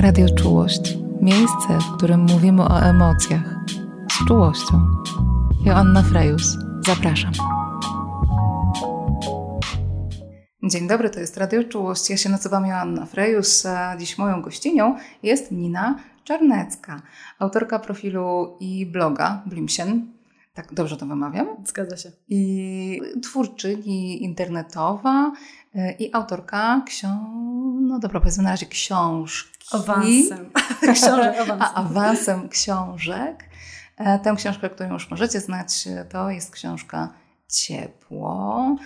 [0.00, 0.98] Radio Czułość.
[1.20, 3.64] Miejsce, w którym mówimy o emocjach.
[4.12, 4.86] Z czułością.
[5.64, 6.56] Joanna Frejus.
[6.86, 7.32] Zapraszam.
[10.62, 12.10] Dzień dobry, to jest Radio Czułość.
[12.10, 17.02] Ja się nazywam Joanna Frejus, a dziś moją gościnią jest Nina Czarnecka,
[17.38, 20.06] autorka profilu i bloga Blimsien.
[20.54, 21.46] Tak dobrze to wymawiam?
[21.66, 22.12] Zgadza się.
[22.28, 25.32] I twórczyni internetowa
[25.74, 27.18] y, i autorka książ...
[27.80, 29.53] No dobra, powiedzmy na razie książki.
[29.72, 30.50] Awansem.
[30.94, 31.58] Książek awansem.
[31.60, 33.44] A, awansem książek.
[33.96, 37.14] E, Tę książkę, którą już możecie znać, to jest książka
[37.48, 38.76] Ciepło,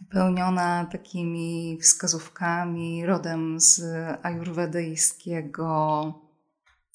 [0.00, 3.82] wypełniona takimi wskazówkami rodem z
[4.22, 6.14] ajurwedyjskiego,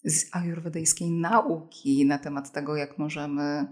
[0.04, 3.68] z ajurwedyjskiej nauki na temat tego, jak możemy,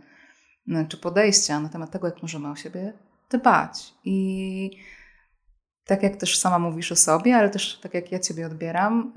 [0.67, 2.93] no, czy podejścia na temat tego, jak możemy o siebie
[3.29, 3.93] dbać.
[4.05, 4.71] I
[5.89, 9.13] tak jak też sama mówisz o sobie, ale też tak jak ja Ciebie odbieram,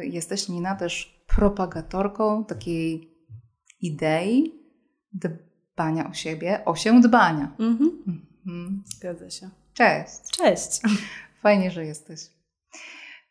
[0.00, 3.16] y, jesteś Nina też propagatorką takiej
[3.80, 4.54] idei
[5.12, 7.52] dbania o siebie, o się dbania.
[7.58, 8.02] Mhm.
[8.46, 8.82] Mhm.
[8.86, 9.50] Zgadza się.
[9.74, 10.30] Cześć.
[10.30, 10.80] Cześć.
[11.42, 12.20] Fajnie, że jesteś.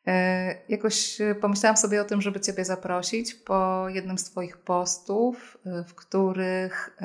[0.08, 5.94] E, Jakoś pomyślałam sobie o tym, żeby Ciebie zaprosić po jednym z Twoich postów, w
[5.96, 6.98] których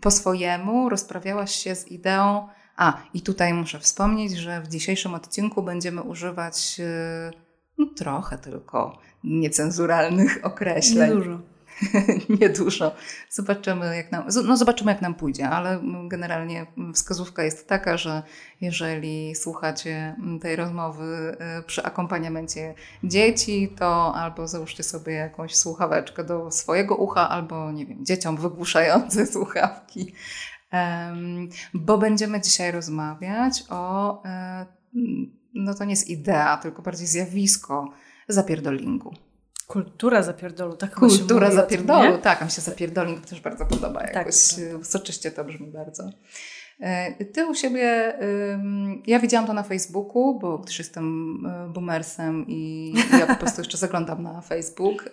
[0.00, 2.48] po swojemu rozprawiałaś się z ideą.
[2.76, 7.30] A, i tutaj muszę wspomnieć, że w dzisiejszym odcinku będziemy używać e,
[7.78, 11.10] no, trochę tylko niecenzuralnych określeń.
[11.10, 11.38] Niedużo.
[12.40, 12.94] Niedużo.
[13.30, 18.22] Zobaczymy jak, nam, no zobaczymy, jak nam pójdzie, ale generalnie wskazówka jest taka, że
[18.60, 26.50] jeżeli słuchacie tej rozmowy e, przy akompaniamencie dzieci, to albo załóżcie sobie jakąś słuchaweczkę do
[26.50, 30.12] swojego ucha, albo nie wiem, dzieciom wygłuszające słuchawki,
[31.74, 34.66] bo będziemy dzisiaj rozmawiać o, e,
[35.54, 37.92] no to nie jest idea, tylko bardziej zjawisko
[38.28, 39.14] zapierdolingu.
[39.66, 42.18] Kultura zapierdolu, tak Kultura tym, zapierdolu, nie?
[42.18, 44.86] tak, mi się zapierdoling też bardzo podoba, Tak, jakoś tak.
[44.86, 46.10] soczyście to brzmi bardzo.
[46.80, 48.18] E, Ty u siebie,
[49.06, 53.78] ja widziałam to na Facebooku, bo też jestem e, boomersem i ja po prostu jeszcze
[53.78, 55.10] zaglądam na Facebook.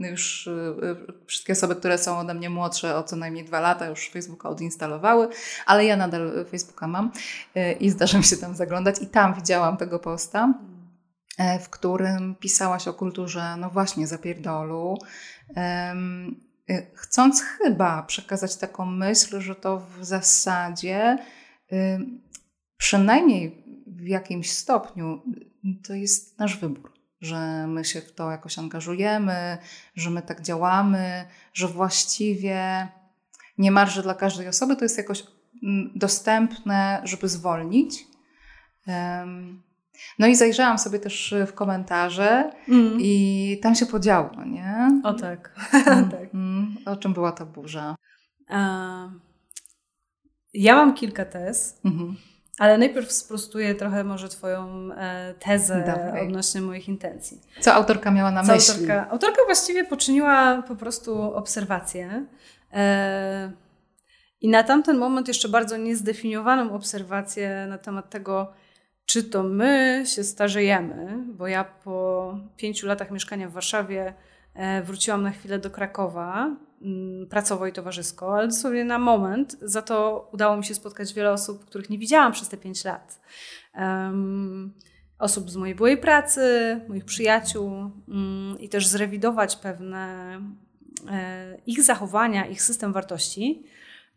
[0.00, 3.86] Już y, y, wszystkie osoby, które są ode mnie młodsze o co najmniej dwa lata
[3.86, 5.28] już Facebooka odinstalowały,
[5.66, 7.12] ale ja nadal Facebooka mam
[7.54, 10.54] e, i zdarza mi się tam zaglądać i tam widziałam tego posta
[11.60, 14.98] w którym pisałaś o kulturze, no właśnie, zapierdolu,
[16.94, 21.18] chcąc chyba przekazać taką myśl, że to w zasadzie,
[21.72, 22.20] ym,
[22.76, 25.22] przynajmniej w jakimś stopniu,
[25.64, 26.92] y, to jest nasz wybór.
[27.20, 29.58] Że my się w to jakoś angażujemy,
[29.94, 32.88] że my tak działamy, że właściwie
[33.58, 35.24] niemalże dla każdej osoby to jest jakoś
[35.62, 38.06] mm, dostępne, żeby zwolnić.
[40.18, 42.98] No i zajrzałam sobie też w komentarze Mm.
[43.00, 45.00] i tam się podziało, nie?
[45.04, 45.54] O tak.
[45.86, 46.34] Mm, tak.
[46.34, 46.76] mm.
[46.86, 47.96] O czym była ta burza?
[48.48, 49.08] A,
[50.54, 52.16] ja mam kilka tez, Mhm.
[52.58, 56.26] ale najpierw sprostuję trochę może Twoją e, tezę Dawaj.
[56.26, 57.40] odnośnie moich intencji.
[57.60, 58.72] Co autorka miała na Co myśli?
[58.74, 62.26] Autorka, autorka właściwie poczyniła po prostu obserwację.
[62.72, 63.52] E,
[64.40, 68.52] I na tamten moment jeszcze bardzo niezdefiniowaną obserwację na temat tego,
[69.08, 74.14] czy to my się starzejemy, bo ja po pięciu latach mieszkania w Warszawie
[74.54, 79.56] e, wróciłam na chwilę do Krakowa, mm, pracowo i towarzysko, ale dosłownie na moment.
[79.62, 83.20] Za to udało mi się spotkać wiele osób, których nie widziałam przez te pięć lat.
[83.74, 84.74] Em,
[85.18, 87.70] osób z mojej byłej pracy, moich przyjaciół
[88.08, 90.34] mm, i też zrewidować pewne
[91.10, 93.64] e, ich zachowania, ich system wartości.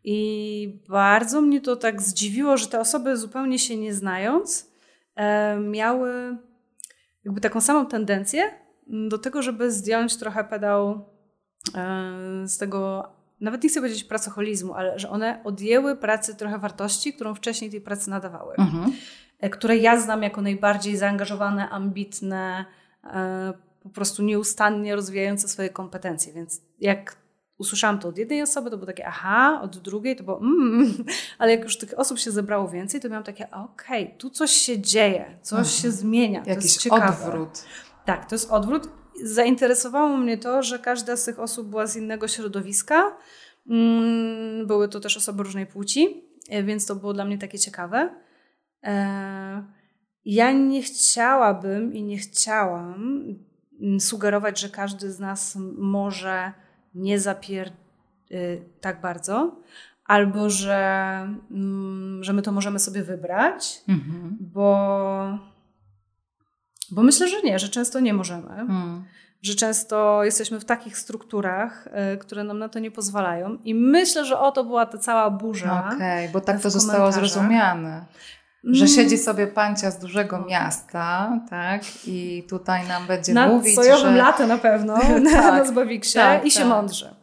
[0.03, 4.70] I bardzo mnie to tak zdziwiło, że te osoby zupełnie się nie znając,
[5.59, 6.37] miały
[7.25, 8.43] jakby taką samą tendencję
[8.89, 11.05] mm, do tego, żeby zdjąć trochę pedał
[11.75, 13.09] e, z tego,
[13.41, 17.81] nawet nie chcę powiedzieć pracoholizmu, ale że one odjęły pracy trochę wartości, którą wcześniej tej
[17.81, 18.93] pracy nadawały Mhm.
[19.39, 22.65] e, które ja znam jako najbardziej zaangażowane, ambitne,
[23.03, 23.53] e,
[23.83, 26.33] po prostu nieustannie rozwijające swoje kompetencje.
[26.33, 27.15] Więc jak
[27.61, 30.93] usłyszałam to od jednej osoby, to było takie aha, od drugiej to było mm,
[31.39, 34.79] ale jak już tych osób się zebrało więcej, to miałam takie okej, tu coś się
[34.79, 35.75] dzieje, coś Mhm.
[35.81, 37.25] się zmienia, to jest Jakiś ciekawe.
[37.25, 37.63] odwrót.
[38.05, 38.89] Tak, to jest odwrót.
[39.23, 43.17] Zainteresowało mnie to, że każda z tych osób była z innego środowiska.
[43.69, 48.15] Mm, Były to też osoby różnej płci, e, więc to było dla mnie takie ciekawe.
[48.83, 49.63] E,
[50.25, 53.23] Ja nie chciałabym i nie chciałam
[53.81, 56.51] mm, sugerować, że każdy z nas może
[56.95, 57.71] nie zapier
[58.31, 59.55] y, tak bardzo,
[60.05, 60.79] albo że,
[61.51, 64.37] mm, że my to możemy sobie wybrać, Mhm.
[64.39, 65.39] bo
[66.91, 68.47] Bo myślę, że nie, że często nie możemy.
[68.47, 69.03] Hmm.
[69.41, 73.57] Że często jesteśmy w takich strukturach, y, które nam na to nie pozwalają.
[73.63, 75.83] I myślę, że oto była ta cała burza.
[75.87, 78.05] Okej, okay, bo tak to zostało zrozumiane.
[78.63, 78.95] Że mm.
[78.95, 81.81] siedzi sobie pancia z dużego miasta, tak?
[82.07, 84.17] I tutaj nam będzie na mówić, sojowym że...
[84.17, 86.69] lato na pewno, tak, na Zbawiksie tak, i się tak.
[86.69, 87.15] mądrze.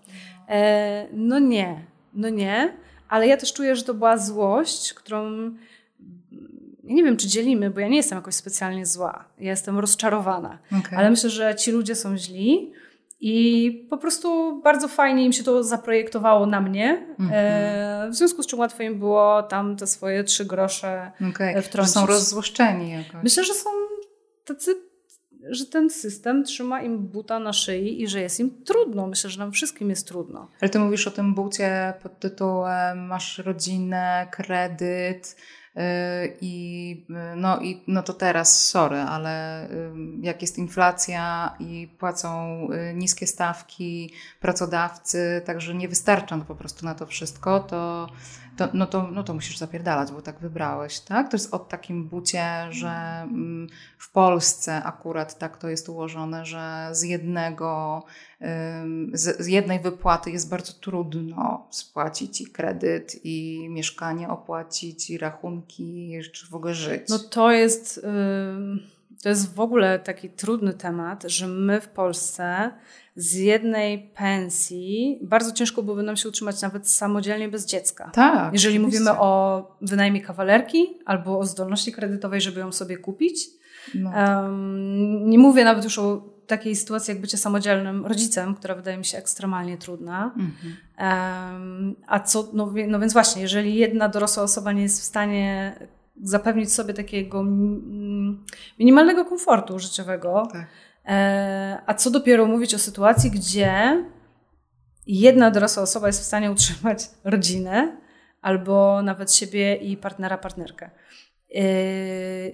[0.49, 2.75] E, no nie, no nie.
[3.09, 5.51] Ale ja też czuję, że to była złość, którą
[6.89, 9.25] ja nie wiem, czy dzielimy, bo ja nie jestem jakoś specjalnie zła.
[9.39, 10.59] Ja jestem rozczarowana.
[10.81, 10.99] Okay.
[10.99, 12.73] Ale myślę, że ci ludzie są źli
[13.21, 17.07] i po prostu bardzo fajnie im się to zaprojektowało na mnie.
[17.19, 17.35] Mm -hmm.
[17.35, 21.63] e, w związku z czym łatwo im było tam te swoje trzy grosze okay.
[21.63, 21.95] wtrącić.
[21.95, 23.23] Że są rozzłoszczeni jakoś.
[23.23, 23.71] Myślę, że są
[24.45, 24.89] tacy
[25.51, 29.07] że ten system trzyma im buta na szyi i że jest im trudno.
[29.07, 30.49] Myślę, że nam wszystkim jest trudno.
[30.61, 35.37] Ale ty mówisz o tym bucie pod tytułem masz rodzinę, kredyt,
[36.41, 37.07] I
[37.37, 43.27] no, i no to teraz, sorry, ale y, jak jest inflacja i płacą y, niskie
[43.27, 48.09] stawki pracodawcy, także nie wystarcza po prostu na to wszystko, to,
[48.57, 51.31] to, no, to, no to musisz zapierdalać, bo tak wybrałeś, tak?
[51.31, 53.27] To jest o takim bucie, że
[53.99, 58.03] w Polsce akurat tak to jest ułożone, że z jednego
[59.13, 66.47] z, jednej wypłaty jest bardzo trudno spłacić i kredyt, i mieszkanie opłacić, i rachunki, jeszcze
[66.47, 67.03] w ogóle żyć.
[67.09, 68.07] No to jest,
[69.23, 72.71] to jest w ogóle taki trudny temat, że my w Polsce
[73.17, 78.11] z jednej pensji bardzo ciężko byłoby nam się utrzymać nawet samodzielnie bez dziecka.
[78.15, 78.53] Tak.
[78.53, 78.99] Jeżeli oczywiście.
[79.01, 83.47] mówimy o wynajmie kawalerki albo o zdolności kredytowej, żeby ją sobie kupić.
[83.95, 88.97] No um, nie mówię nawet już o takiej sytuacji jak bycie samodzielnym rodzicem, która wydaje
[88.97, 90.35] mi się ekstremalnie trudna.
[90.37, 90.77] Mhm.
[90.99, 95.75] Um, a co, no, no więc właśnie, jeżeli jedna dorosła osoba nie jest w stanie
[96.23, 97.45] zapewnić sobie takiego
[98.79, 100.67] minimalnego komfortu życiowego, tak.
[101.07, 104.05] e, a co dopiero mówić o sytuacji, gdzie
[105.07, 107.97] jedna dorosła osoba jest w stanie utrzymać rodzinę
[108.43, 110.91] albo nawet siebie i partnera, partnerkę.
[111.55, 111.61] E,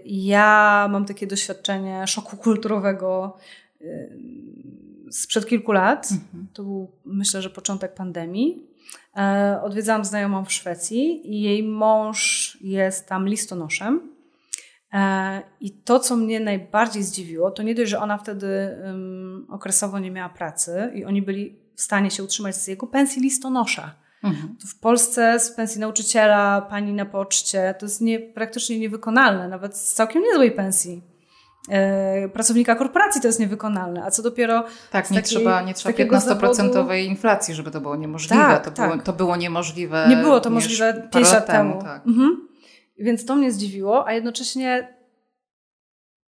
[0.04, 3.36] ja mam takie doświadczenie szoku kulturowego
[5.10, 6.08] sprzed kilku lat.
[6.12, 6.46] Mhm.
[6.52, 8.66] To był, myślę, że początek pandemii.
[9.16, 14.00] E, odwiedzałam znajomą w Szwecji i jej mąż jest tam listonoszem.
[14.92, 18.76] E, I to, co mnie najbardziej zdziwiło, to nie dość, że ona wtedy
[19.48, 24.04] okresowo nie miała pracy i oni byli w stanie się utrzymać z jego pensji listonosza.
[24.24, 24.56] Mhm.
[24.68, 29.94] w Polsce z pensji nauczyciela, pani na poczcie, to jest nie, praktycznie niewykonalne, nawet z
[29.94, 31.02] całkiem niezłej pensji.
[31.68, 34.64] E, pracownika korporacji to jest niewykonalne, a co dopiero.
[34.90, 36.92] Tak, nie takiej, trzeba, nie trzeba 15% zawodu...
[36.92, 38.42] inflacji, żeby to było niemożliwe.
[38.42, 38.90] Tak, to, tak.
[38.90, 40.06] Było, to było niemożliwe.
[40.08, 41.82] Nie było to możliwe 5 lat temu.
[41.82, 42.06] Tak.
[42.06, 42.48] Mhm.
[42.98, 44.94] Więc to mnie zdziwiło, a jednocześnie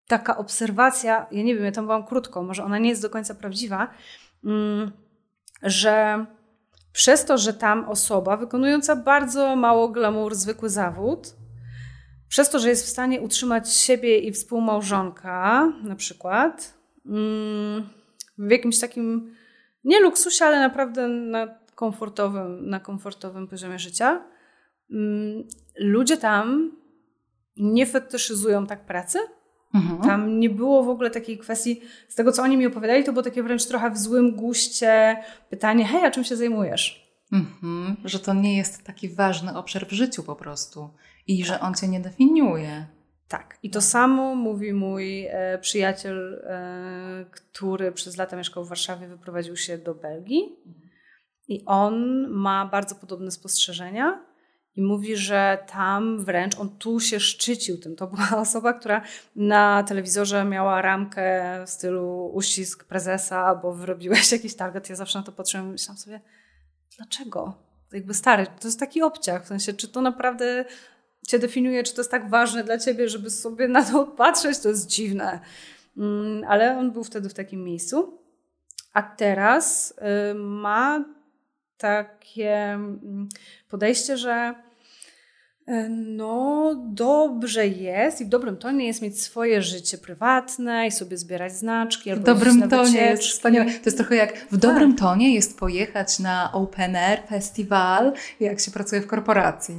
[0.09, 3.35] taka obserwacja, ja nie wiem, ja tam byłam krótko, może ona nie jest do końca
[3.35, 3.89] prawdziwa,
[4.45, 4.93] mm,
[5.63, 6.27] że
[6.93, 11.35] przez to, że tam osoba wykonująca bardzo mało glamour, zwykły zawód,
[12.35, 16.75] przez to, że jest w stanie utrzymać siebie i współmałżonka, na przykład,
[17.07, 17.89] mm,
[18.39, 19.35] w jakimś takim
[19.85, 24.25] nie luksusie, ale naprawdę na komfortowym, na komfortowym poziomie życia,
[24.91, 25.45] mm,
[25.79, 26.73] ludzie tam
[27.57, 29.19] nie fetyszyzują tak pracy.
[29.75, 30.01] Mhm.
[30.01, 33.23] Tam nie było w ogóle takiej kwestii, z tego co oni mi opowiadali, to było
[33.23, 35.17] takie wręcz trochę w złym guście
[35.51, 37.05] pytanie, hej, a czym się zajmujesz?
[37.33, 40.91] Mhm, że to nie jest taki ważny obszar w życiu po prostu
[41.27, 42.87] i że on cię nie definiuje.
[43.29, 43.59] Tak.
[43.63, 49.57] I to samo mówi mój e, przyjaciel, e, który przez lata mieszkał w Warszawie, wyprowadził
[49.57, 50.57] się do Belgii.
[51.49, 54.25] I on ma bardzo podobne spostrzeżenia.
[54.77, 57.97] I mówi, że tam wręcz on tu się szczycił tym.
[57.97, 59.03] To była osoba, która
[59.37, 64.91] na telewizorze miała ramkę w stylu uścisk prezesa, albo wyrobiłeś jakiś target.
[64.91, 66.21] Ja zawsze na to patrzyłam i myślałam sobie,
[66.97, 67.55] dlaczego?
[67.93, 69.45] Jakby stary, to jest taki obciach.
[69.45, 70.65] W sensie, czy to naprawdę
[71.27, 74.69] cię definiuje, czy to jest tak ważne dla ciebie, żeby sobie na to patrzeć, to
[74.69, 75.41] jest dziwne.
[75.97, 78.19] Mm, ale on był wtedy w takim miejscu.
[78.93, 79.95] A teraz
[80.31, 81.05] y, ma
[81.77, 83.29] takie mm,
[83.69, 84.55] podejście, że
[85.69, 91.17] y, no, dobrze jest i w dobrym tonie jest mieć swoje życie prywatne i sobie
[91.17, 92.11] zbierać znaczki.
[92.11, 93.71] Albo w dobrym tonie jest wspaniałe.
[93.71, 95.01] To jest trochę jak w dobrym tak.
[95.01, 99.75] tonie jest pojechać na open air festiwal, jak się pracuje w korporacji.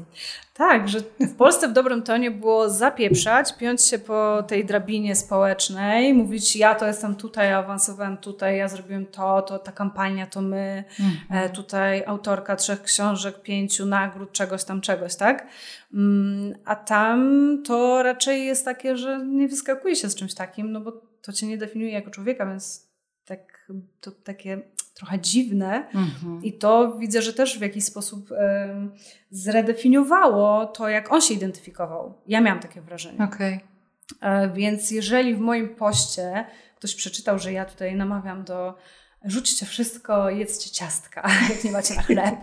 [0.57, 6.13] Tak, że w Polsce w dobrym tonie było zapieprzać, piąć się po tej drabinie społecznej,
[6.13, 10.41] mówić ja to jestem tutaj, ja awansowałem tutaj, ja zrobiłem to, to ta kampania to
[10.41, 11.51] my, mhm.
[11.51, 15.47] tutaj autorka trzech książek, pięciu nagród, czegoś tam, czegoś, tak?
[15.93, 20.81] Mm, a tam to raczej jest takie, że nie wyskakuje się z czymś takim, no
[20.81, 22.89] bo to cię nie definiuje jako człowieka, więc
[23.25, 23.71] tak,
[24.01, 24.61] to takie
[24.95, 25.87] trochę dziwne.
[25.93, 26.43] Mhm.
[26.43, 28.29] I to widzę, że też w jakiś sposób
[29.31, 32.13] zredefiniowało to, jak on się identyfikował.
[32.27, 33.23] Ja miałam takie wrażenie.
[33.23, 33.59] Okay.
[34.21, 38.73] E, więc jeżeli w moim poście ktoś przeczytał, że ja tutaj namawiam do
[39.25, 42.35] rzućcie wszystko, jedzcie ciastka, jak nie macie na chleb,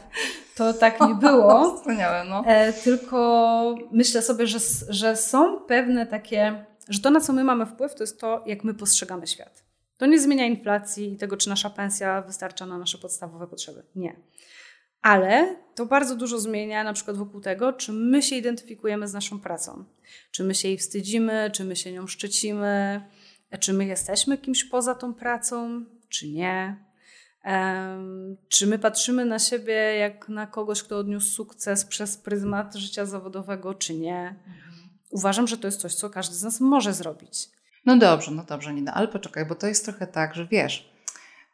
[0.57, 1.77] to tak nie było.
[1.77, 2.45] Wspaniałe, no.
[2.47, 7.67] E, tylko myślę sobie, że, że są pewne takie, że to, na co my mamy
[7.67, 9.62] wpływ, to jest to, jak my postrzegamy świat.
[10.03, 13.83] To nie zmienia inflacji i tego, czy nasza pensja wystarcza na nasze podstawowe potrzeby.
[13.97, 14.17] Nie.
[15.03, 19.41] Ale to bardzo dużo zmienia na przykład wokół tego, czy my się identyfikujemy z naszą
[19.41, 19.85] pracą.
[20.31, 23.03] Czy my się jej wstydzimy, czy my się nią szczycimy,
[23.61, 26.85] czy my jesteśmy kimś poza tą pracą, czy nie.
[27.45, 33.07] Um, czy my patrzymy na siebie jak na kogoś, kto odniósł sukces przez pryzmat życia
[33.07, 34.29] zawodowego, czy nie.
[34.47, 34.89] Mhm.
[35.11, 37.49] Uważam, że to jest coś, co każdy z nas może zrobić.
[37.87, 40.93] No dobrze, no dobrze, Nina, ale poczekaj, bo to jest trochę tak, że wiesz,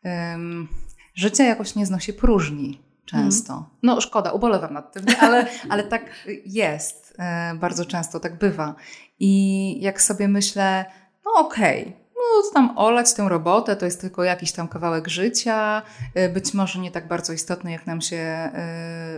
[0.04, 0.68] um,
[1.14, 3.52] życie jakoś nie znosi próżni często.
[3.52, 3.64] Mm.
[3.82, 6.10] No szkoda, ubolewam nad tym, ale, ale tak
[6.46, 8.74] jest e, bardzo często, tak bywa.
[9.20, 10.84] I jak sobie myślę,
[11.24, 15.82] no okej, okay, no tam olać tę robotę, to jest tylko jakiś tam kawałek życia,
[16.18, 18.50] y, być może nie tak bardzo istotny, jak nam się,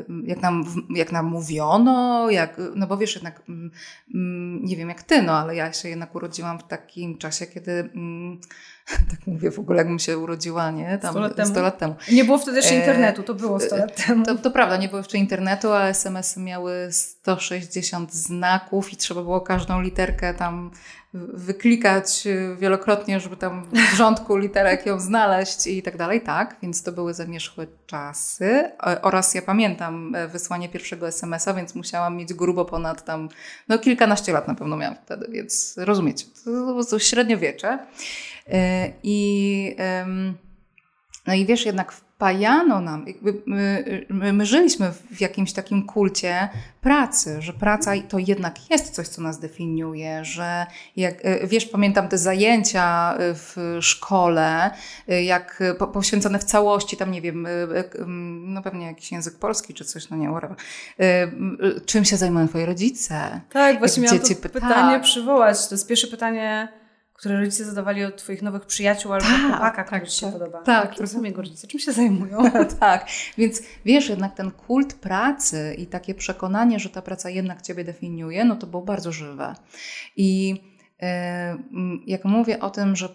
[0.09, 3.71] y, jak nam, jak nam mówiono, jak, no bo wiesz, jednak, mm,
[4.15, 7.73] mm, nie wiem jak ty, no ale ja się jednak urodziłam w takim czasie, kiedy
[7.73, 8.41] mm,
[9.11, 10.99] tak mówię w ogóle, jakbym się urodziła, nie?
[10.99, 11.49] Tam 100 lat temu.
[11.51, 11.95] 100 lat temu.
[12.13, 14.25] Nie było wtedy jeszcze e, internetu, to było 100 lat temu.
[14.25, 19.41] To, to prawda, nie było jeszcze internetu, a SMS-y miały 160 znaków i trzeba było
[19.41, 20.71] każdą literkę tam
[21.15, 22.29] wyklikać
[22.59, 27.15] wielokrotnie, żeby tam w rządku literek ją znaleźć i tak dalej, tak, więc to były
[27.15, 33.05] zamierzchłe czasy e, oraz ja pamiętam e, wysłanie pierwszego SMS-a, więc musiałam mieć grubo ponad
[33.05, 33.29] tam,
[33.69, 37.87] no kilkanaście lat na pewno miałam wtedy, więc rozumiecie, to, to średniowiecze e,
[39.03, 39.77] i
[41.27, 46.49] no i wiesz, jednak wpajano nam, jakby my, my, my, żyliśmy w jakimś takim kulcie
[46.81, 50.67] pracy, że praca to jednak jest coś, co nas definiuje, że
[50.97, 54.71] jak, e, wiesz, pamiętam te zajęcia e, w szkole,
[55.09, 57.49] e, jak poświęcone w całości, tam nie wiem,
[58.47, 60.57] no pewnie jakiś język polski czy coś, no nie, whatever.
[61.87, 63.41] Czym się zajmują twoi rodzice?
[63.53, 65.69] Tak, właśnie miałam to pytanie przywołać.
[65.69, 66.80] To jest pierwsze pytanie
[67.21, 70.33] które rodzice zadawali od Twoich nowych przyjaciół albo tak, chłopaka, który tak, Ci się tak,
[70.33, 70.63] podoba.
[70.63, 70.97] Tak.
[71.23, 71.67] Jego rodzice?
[71.67, 72.39] Czym się zajmują?
[72.81, 73.07] tak,
[73.39, 78.45] więc wiesz, jednak ten kult pracy i takie przekonanie, że ta praca jednak Ciebie definiuje,
[78.45, 79.55] no to było bardzo żywe.
[80.17, 80.61] I
[81.03, 81.59] e,
[82.07, 83.09] jak mówię o tym, że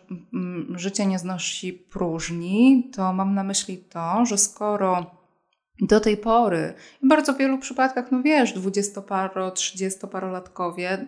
[0.75, 5.14] życie nie znosi próżni, to mam na myśli to, że skoro
[5.82, 11.05] do tej pory, w bardzo wielu przypadkach, no wiesz, dwudziestoparo, trzydziestoparolatkowie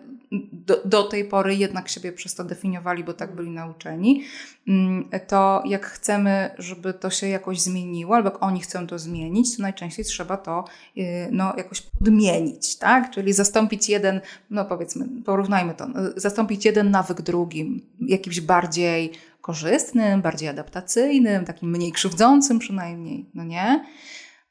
[0.52, 4.24] do, do tej pory jednak siebie przez to definiowali, bo tak byli nauczeni,
[4.68, 9.56] mm, to jak chcemy, żeby to się jakoś zmieniło, albo jak oni chcą to zmienić,
[9.56, 10.64] to najczęściej trzeba to
[10.96, 13.10] y, no, jakoś podmienić, tak?
[13.10, 14.20] Czyli zastąpić jeden,
[14.50, 21.92] no powiedzmy, porównajmy to, zastąpić jeden nawyk drugim, jakimś bardziej korzystnym, bardziej adaptacyjnym, takim mniej
[21.92, 23.84] krzywdzącym przynajmniej, no nie?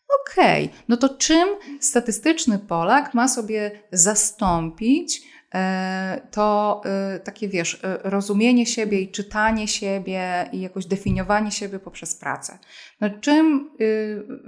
[0.07, 0.77] Okej, okay.
[0.87, 1.47] no to czym
[1.79, 5.21] statystyczny Polak ma sobie zastąpić
[5.53, 11.79] e, to e, takie, wiesz, e, rozumienie siebie i czytanie siebie i jakoś definiowanie siebie
[11.79, 12.59] poprzez pracę.
[13.01, 13.69] No czym,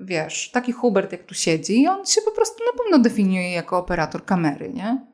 [0.02, 4.26] wiesz, taki Hubert jak tu siedzi, on się po prostu na pewno definiuje jako operator
[4.26, 5.10] kamery, nie?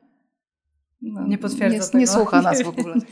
[1.12, 1.98] No, nie potwierdza nie, tego.
[1.98, 2.94] Nie słucha nas w ogóle.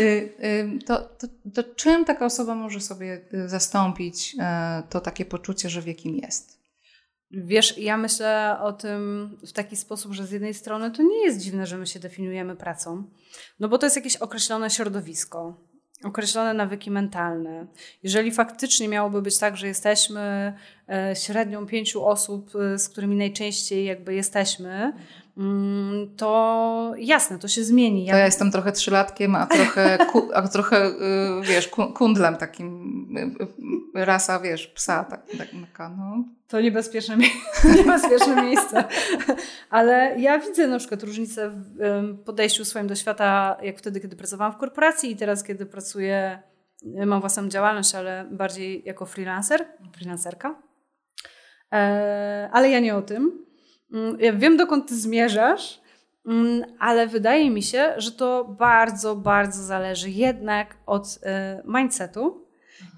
[0.00, 4.36] Y, y, to, to, to czym taka osoba może sobie y, zastąpić
[4.90, 6.56] to takie poczucie, że wie kim jest?
[7.30, 11.40] Wiesz, ja myślę o tym w taki sposób, że z jednej strony to nie jest
[11.40, 13.04] dziwne, że my się definiujemy pracą,
[13.60, 15.56] no bo to jest jakieś określone środowisko,
[16.04, 17.66] określone nawyki mentalne.
[18.02, 20.52] Jeżeli faktycznie miałoby być tak, że jesteśmy
[20.88, 24.92] e, średnią pięciu osób, z którymi najczęściej jakby jesteśmy,
[26.16, 28.06] to jasne, to się zmieni.
[28.10, 29.98] To ja jestem trochę trzylatkiem, a trochę,
[30.34, 30.92] a trochę y,
[31.42, 35.48] wiesz, kundlem takim, y, y, rasa, wiesz, psa, tak, tak
[35.96, 36.24] no.
[36.48, 37.16] To niebezpieczne,
[37.76, 38.84] niebezpieczne miejsce.
[39.70, 44.52] Ale ja widzę na przykład różnicę w podejściu swoim do świata, jak wtedy, kiedy pracowałam
[44.52, 46.42] w korporacji i teraz, kiedy pracuję,
[47.06, 49.66] mam własną działalność, ale bardziej jako freelancer,
[49.96, 50.62] freelancerka.
[51.72, 53.45] E, ale ja nie o tym mm,
[54.18, 55.80] ja wiem dokąd ty zmierzasz,
[56.26, 61.18] mm, ale wydaje mi się, że to bardzo, bardzo zależy jednak od y,
[61.64, 62.46] mindsetu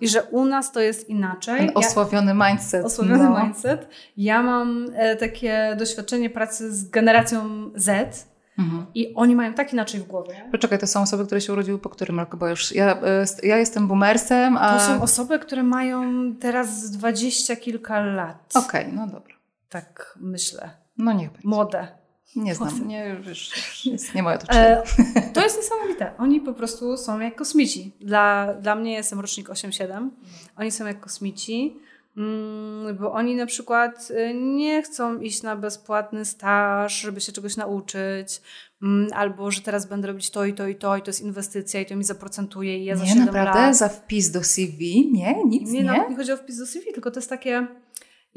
[0.00, 1.58] i że u nas to jest inaczej.
[1.58, 2.84] Ten osławiony mindset.
[2.84, 3.44] Osławiony no.
[3.44, 3.88] mindset.
[4.16, 8.28] Ja mam e, takie doświadczenie pracy z generacją Z,
[8.58, 8.86] Mhm.
[8.94, 10.34] I oni mają tak inaczej w głowie.
[10.52, 12.36] Poczekaj, to są osoby, które się urodziły po którym roku?
[12.36, 14.78] Bo już ja, e, ja jestem boomersem, a...
[14.78, 16.02] To są osoby, które mają
[16.40, 18.52] teraz dwadzieścia kilka lat.
[18.54, 19.37] Okej, okay, no dobra.
[19.68, 20.70] Tak myślę.
[20.98, 21.48] No niech będzie.
[21.48, 21.88] Młode.
[22.36, 23.50] Nie znam, nie, już,
[23.86, 24.82] jest nie moja to e,
[25.34, 26.12] To jest niesamowite.
[26.18, 27.96] Oni po prostu są jak kosmici.
[28.00, 30.08] Dla, dla mnie jestem rocznik 8-7.
[30.56, 31.76] Oni są jak kosmici.
[32.16, 37.56] Mm, bo oni na przykład y, nie chcą iść na bezpłatny staż, żeby się czegoś
[37.56, 38.40] nauczyć,
[38.82, 41.80] mm, albo że teraz będę robić to i to i to i to jest inwestycja
[41.80, 43.60] i to mi zaprocentuje i ja za nie, 7 naprawdę?
[43.60, 43.76] lat...
[43.76, 45.10] Za wpis do CV?
[45.12, 45.82] Nie, nic nie?
[45.82, 47.66] Nie, nie chodzi o wpis do CV, tylko to jest takie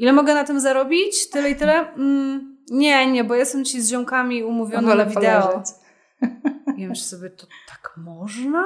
[0.02, 1.30] ile mogę na tym zarobić?
[1.30, 1.94] Tyle i tyle?
[1.94, 5.48] Mm, nie, nie, bo jestem ci z ziomkami umówiona na wideo.
[5.48, 5.74] Poleżeć.
[6.78, 8.64] I myślę sobie, to tak można?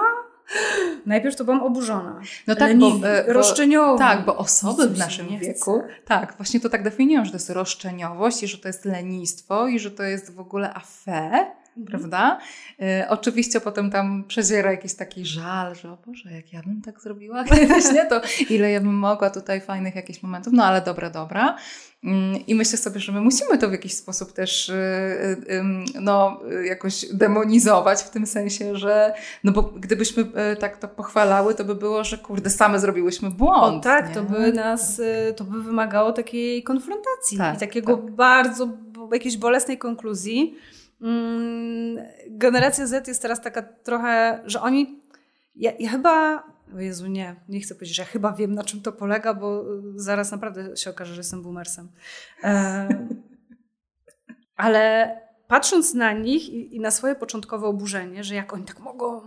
[1.06, 2.20] Najpierw to byłam oburzona.
[2.46, 3.98] No tak, bo, bo, roszczeniowo.
[3.98, 8.42] Tak, bo osoby w naszym wieku, tak, właśnie to tak definiują, że to jest roszczeniowość
[8.42, 11.46] i że to jest lenistwo i że to jest w ogóle afę.
[11.76, 11.86] Mhm.
[11.86, 12.38] prawda?
[12.82, 17.00] Y, oczywiście potem tam przeziera jakiś taki żal, że o Boże, jak ja bym tak
[17.00, 18.06] zrobiła kiedyś, nie?
[18.06, 21.56] To ile ja bym mogła tutaj fajnych jakichś momentów, no ale dobra, dobra.
[22.04, 25.62] Mm, I myślę sobie, że my musimy to w jakiś sposób też y, y,
[26.00, 29.14] no, jakoś demonizować w tym sensie, że
[29.44, 30.24] no bo gdybyśmy
[30.60, 33.76] tak to pochwalały, to by było, że kurde, same zrobiłyśmy błąd.
[33.76, 34.14] O tak, nie?
[34.14, 35.00] to by nas,
[35.36, 38.10] to by wymagało takiej konfrontacji tak, i takiego tak.
[38.10, 38.68] bardzo
[39.12, 40.56] jakiejś bolesnej konkluzji.
[41.00, 45.02] Mm, generacja Z jest teraz taka trochę, że oni.
[45.54, 46.44] Ja, ja chyba.
[46.76, 49.64] O Jezu, nie, nie chcę powiedzieć, że ja chyba wiem, na czym to polega, bo
[49.96, 51.88] zaraz naprawdę się okaże, że jestem boomersem.
[52.44, 52.88] E,
[54.56, 55.16] ale
[55.48, 59.20] patrząc na nich i, i, na swoje początkowe oburzenie, że jak oni tak mogą,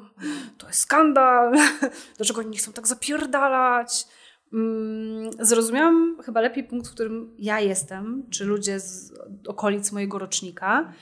[0.58, 1.54] to jest skandal,
[2.18, 4.08] dlaczego oni nie chcą tak zapierdalać.
[4.54, 9.14] Mm, zrozumiałam chyba lepiej punkt, w którym ja jestem, czy ludzie z
[9.48, 10.94] okolic mojego rocznika,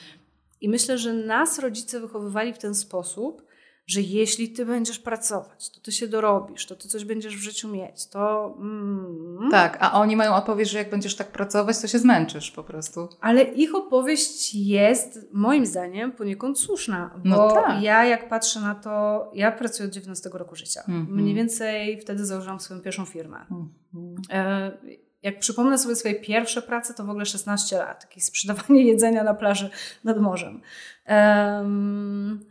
[0.61, 3.47] i myślę, że nas rodzice wychowywali w ten sposób,
[3.87, 7.67] że jeśli ty będziesz pracować, to ty się dorobisz, to ty coś będziesz w życiu
[7.67, 8.55] mieć, to...
[8.59, 9.49] Mm.
[9.51, 13.09] Tak, a oni mają odpowiedź, że jak będziesz tak pracować, to się zmęczysz po prostu.
[13.21, 17.83] Ale ich opowieść jest, moim zdaniem, poniekąd słuszna, bo no tak.
[17.83, 20.81] ja jak patrzę na to, ja pracuję od 19 roku życia.
[20.87, 21.09] Mm -hmm.
[21.09, 23.45] Mniej więcej wtedy założyłam swoją pierwszą firmę.
[23.51, 28.83] Mm -hmm jak przypomnę sobie swoje pierwsze prace, to w ogóle 16 lat, jakieś sprzedawanie
[28.91, 29.69] jedzenia na plaży
[30.03, 30.61] nad morzem.
[31.07, 32.45] Um,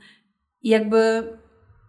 [0.63, 1.23] I jakby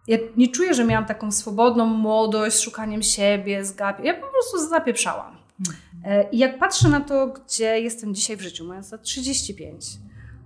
[0.06, 4.04] ja nie czuję, że miałam taką swobodną młodość, szukaniem siebie, zgapię.
[4.04, 5.36] Ja po prostu zapieprzałam.
[5.60, 5.78] Mhm.
[6.04, 9.84] E, I jak patrzę na to, gdzie jestem dzisiaj w życiu, mając lat 35,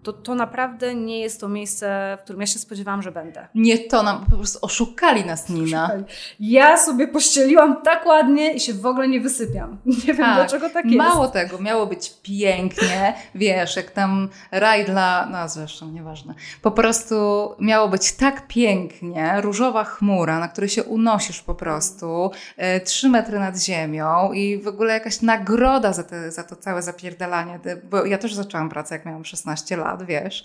[0.03, 3.49] to to naprawdę nie jest to miejsce, w którym ja się spodziewałam, że będę.
[3.55, 5.85] Nie to nam, po prostu oszukali nas, Nina.
[5.85, 6.05] Oszukali.
[6.41, 9.79] Ja sobie pościeliłam tak ładnie i się w ogóle nie wysypiam.
[10.07, 10.35] Nie wiem, tak.
[10.35, 10.97] dlaczego tak jest.
[10.97, 16.35] Mało tego, miało być pięknie, wiesz, jak tam raj dla, no zresztą, nieważne.
[16.63, 17.15] Po prostu
[17.61, 23.39] miało być tak pięknie, różowa chmura, na której się unosisz po prostu, e, trzy metry
[23.39, 27.61] nad ziemią i w ogóle jakaś nagroda za, te, za to całe zapierdalanie,
[27.91, 30.45] bo ja też zaczęłam pracę, jak miałam 16 lat lat, wiesz.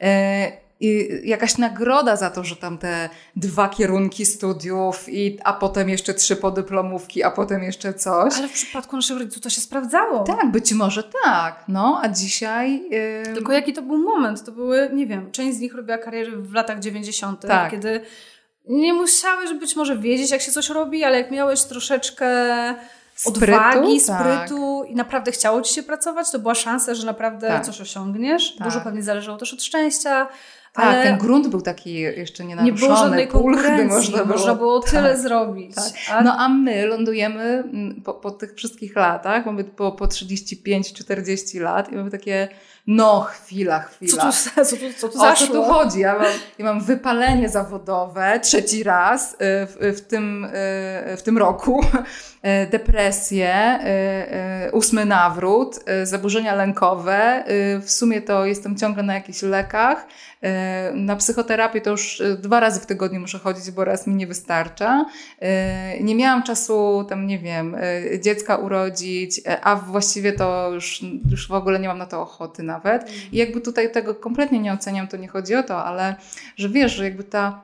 [0.00, 5.88] E, i jakaś nagroda za to, że tam te dwa kierunki studiów, i, a potem
[5.88, 8.34] jeszcze trzy podyplomówki, a potem jeszcze coś.
[8.38, 10.24] Ale w przypadku naszych rodziców to się sprawdzało.
[10.24, 11.64] Tak, być może tak.
[11.68, 12.82] No, a dzisiaj.
[12.90, 13.34] Yy...
[13.34, 14.44] Tylko jaki to był moment?
[14.44, 17.70] To były, nie wiem, część z nich robiła karierę w latach 90., tak.
[17.70, 18.00] kiedy
[18.68, 22.26] nie musiałeś być może wiedzieć, jak się coś robi, ale jak miałeś troszeczkę
[23.16, 24.90] sprytu, odwagi, sprytu tak.
[24.90, 27.64] i naprawdę chciało ci się pracować, to była szansa, że naprawdę tak.
[27.66, 28.56] coś osiągniesz.
[28.56, 28.66] Tak.
[28.66, 30.28] Dużo pewnie zależało też od szczęścia.
[30.72, 32.80] Tak, ale ten grunt był taki jeszcze nie naruszony.
[32.80, 35.74] Nie było żadnej konkurencji, można było, można było tyle tak, zrobić.
[35.74, 35.84] Tak.
[36.12, 36.22] A...
[36.22, 41.92] No a my lądujemy mm, po, po tych wszystkich latach, mamy po, po 35-40 lat
[41.92, 42.48] i mamy takie
[42.86, 44.32] no chwila, chwila.
[44.32, 45.46] Co tu, co tu, co tu zaszło?
[45.46, 46.00] O co tu chodzi?
[46.00, 50.48] Ja mam, ja mam wypalenie zawodowe trzeci raz y, w, w, tym, y,
[51.16, 51.84] w tym roku,
[52.64, 53.78] y, depresję,
[54.72, 57.44] ósmy nawrót, zaburzenia lękowe.
[57.82, 60.06] W sumie to jestem ciągle na jakichś lekach.
[60.94, 65.06] Na psychoterapię to już dwa razy w tygodniu muszę chodzić, bo raz mi nie wystarcza.
[66.00, 67.76] Nie miałam czasu tam, nie wiem,
[68.20, 72.76] dziecka urodzić, a właściwie to już, już w ogóle nie mam na to ochoty na
[72.76, 73.10] nawet.
[73.32, 76.16] I jakby tutaj tego kompletnie nie oceniam, to nie chodzi o to, ale
[76.56, 77.62] że wiesz, że jakby ta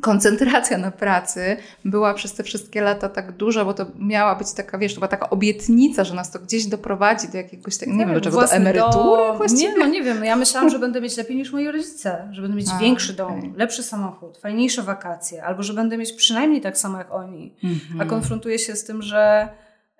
[0.00, 4.78] koncentracja na pracy była przez te wszystkie lata tak duża, bo to miała być taka,
[4.78, 8.14] wiesz, to była taka obietnica, że nas to gdzieś doprowadzi do jakiegoś, tak, nie wiem
[8.14, 9.34] do czego, do emerytury do...
[9.36, 9.72] właściwie?
[9.72, 12.56] Nie, no nie wiem, ja myślałam, że będę mieć lepiej niż moi rodzice, że będę
[12.56, 13.40] mieć A, większy okay.
[13.40, 17.54] dom, lepszy samochód, fajniejsze wakacje, albo że będę mieć przynajmniej tak samo jak oni.
[17.62, 18.10] A mhm.
[18.10, 19.48] konfrontuję się z tym, że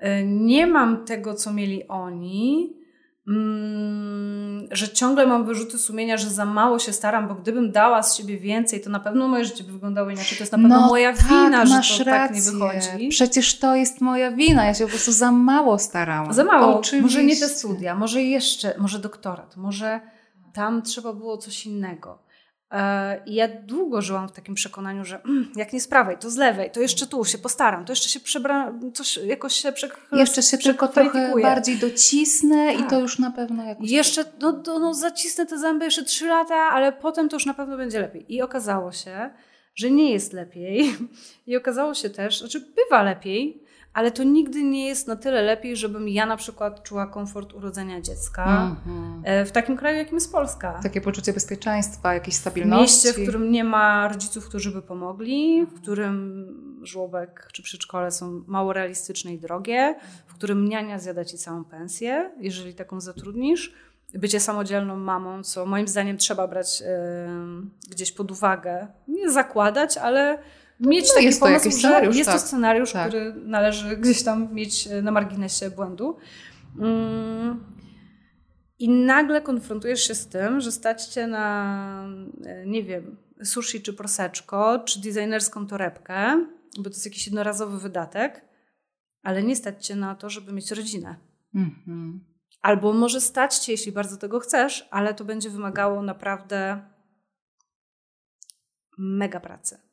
[0.03, 2.80] y, nie mam tego, co mieli oni,
[3.29, 8.17] Mm, że ciągle mam wyrzuty sumienia, że za mało się staram, bo gdybym dała z
[8.17, 10.39] siebie więcej, to na pewno moje życie by wyglądało inaczej.
[10.39, 12.05] To jest na pewno no, moja tak, wina, że to rację.
[12.05, 13.09] tak nie wychodzi.
[13.09, 14.65] Przecież to jest moja wina.
[14.65, 16.33] Ja się po prostu za mało starałam.
[16.33, 16.79] Za mało.
[16.79, 17.03] Oczywiście.
[17.03, 20.01] Może nie te studia, może jeszcze, może doktorat, może
[20.53, 22.19] tam trzeba było coś innego.
[22.71, 26.31] E, I ja długo żyłam w takim przekonaniu, że mm, jak nie z prawej, to
[26.31, 30.01] z lewej, to jeszcze tu się postaram, to jeszcze się przebra, coś jakoś się przek
[30.13, 32.81] Jeszcze się tylko trochę bardziej docisnę tak.
[32.81, 33.91] i to już na pewno jakoś...
[33.91, 37.55] Jeszcze, no, no, no zacisnę te zęby jeszcze trzy lata, ale potem to już na
[37.55, 38.35] pewno będzie lepiej.
[38.35, 39.31] I okazało się,
[39.75, 40.95] że nie jest lepiej.
[41.47, 45.77] I okazało się też, znaczy bywa lepiej, ale to nigdy nie jest na tyle lepiej,
[45.77, 49.47] żebym ja na przykład czuła komfort urodzenia dziecka mm-hmm.
[49.47, 50.81] w takim kraju, jakim jest Polska.
[50.83, 53.01] Takie poczucie bezpieczeństwa, jakiejś stabilności.
[53.01, 56.47] W mieście, w którym nie ma rodziców, którzy by pomogli, w którym
[56.83, 59.95] żłobek czy przedszkole są mało realistyczne i drogie,
[60.27, 63.75] w którym niania zjada ci całą pensję, jeżeli taką zatrudnisz.
[64.15, 66.87] Bycie samodzielną mamą, co moim zdaniem trzeba brać yy,
[67.91, 68.87] gdzieś pod uwagę.
[69.09, 70.39] Nie zakładać, ale
[70.81, 72.41] mieć no, taki jest pomysł, to scenariusz, jest tak.
[72.41, 73.09] to scenariusz, tak.
[73.09, 76.17] który należy gdzieś tam mieć e, na marginesie błędu.
[76.79, 77.65] Mm.
[78.79, 82.09] I nagle konfrontujesz się z tym, że stać cię na,
[82.45, 88.45] e, nie wiem, sushi czy proseczko, czy designerską torebkę, bo to jest jakiś jednorazowy wydatek,
[89.23, 91.17] ale nie stać cię na to, żeby mieć rodzinę.
[91.55, 92.25] Mhm.
[92.63, 96.83] Albo może stać cię, jeśli bardzo tego chcesz, ale to będzie wymagało naprawdę
[98.99, 99.90] mega pracy.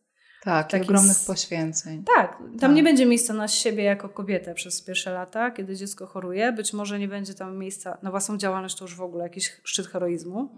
[0.47, 2.03] Tak, takich ogromnych poświęceń.
[2.15, 2.75] Tak, tam tak.
[2.75, 6.51] nie będzie miejsca na siebie jako kobietę przez pierwsze lata, kiedy dziecko choruje.
[6.51, 9.87] Być może nie będzie tam miejsca na własną działalność, to już w ogóle jakiś szczyt
[9.87, 10.49] heroizmu.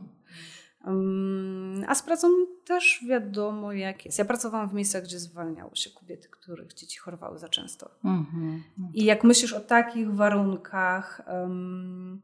[0.85, 2.27] Um, a z pracą
[2.65, 4.19] też wiadomo jak jest.
[4.19, 7.91] Ja pracowałam w miejscach, gdzie zwalniało się kobiety, których dzieci chorowały za często.
[8.05, 8.63] Mhm.
[8.77, 12.21] No I jak myślisz o takich warunkach, um,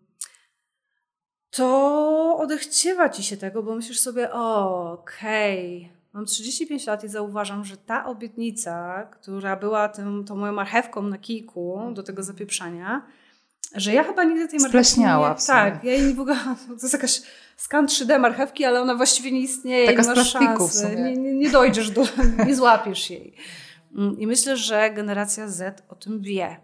[1.50, 7.66] to odechciewa ci się tego, bo myślisz sobie, okej, okay, Mam 35 lat i zauważam,
[7.66, 13.06] że ta obietnica, która była tym, tą moją marchewką na kijku do tego zapieprzania,
[13.76, 15.48] że ja chyba nigdy tej marchewki Spleśniała nie...
[15.48, 16.36] Tak, ja jej w ogóle...
[16.68, 17.22] To jest jakaś
[17.58, 19.88] skan 3D marchewki, ale ona właściwie nie istnieje.
[19.88, 22.04] Taka nie z plastiku Nie, nie, nie dojdziesz do...
[22.48, 23.36] nie złapiesz jej.
[23.98, 26.58] Mm, I myślę, że generacja Z o tym wie.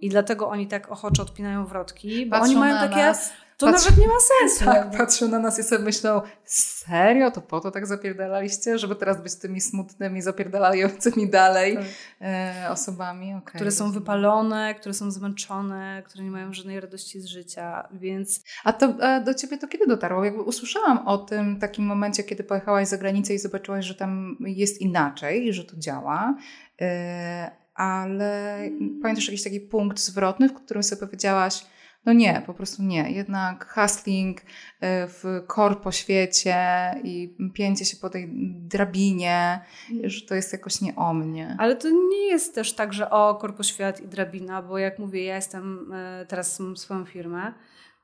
[0.00, 3.02] I dlatego oni tak ochoczo odpinają wrotki, bo Patrzą oni mają takie...
[3.02, 4.64] Nas to nawet nie ma sensu.
[4.64, 7.30] Tak, patrzą na nas i sobie myślą, serio?
[7.30, 8.78] To po to tak zapierdalaliście?
[8.78, 11.84] Żeby teraz być tymi smutnymi, zapierdalającymi dalej tak.
[12.20, 13.34] e, osobami?
[13.34, 13.54] Okay.
[13.54, 18.44] Które są wypalone, które są zmęczone, które nie mają żadnej radości z życia, więc...
[18.64, 20.24] A to a do Ciebie to kiedy dotarło?
[20.24, 24.80] Jakby usłyszałam o tym takim momencie, kiedy pojechałaś za granicę i zobaczyłaś, że tam jest
[24.80, 26.34] inaczej, że to działa,
[26.80, 28.58] e, ale
[29.02, 31.64] pamiętasz jakiś taki punkt zwrotny, w którym sobie powiedziałaś,
[32.08, 33.10] no nie, po prostu nie.
[33.10, 36.56] Jednak hustling e, w korpo świecie
[37.04, 39.60] i pięcie się po tej drabinie,
[40.04, 41.56] że to jest jakoś nie o mnie.
[41.58, 45.24] Ale to nie jest też tak, że o, korpo świat i drabina, bo jak mówię,
[45.24, 47.54] ja jestem, e, teraz mam swoją firmę,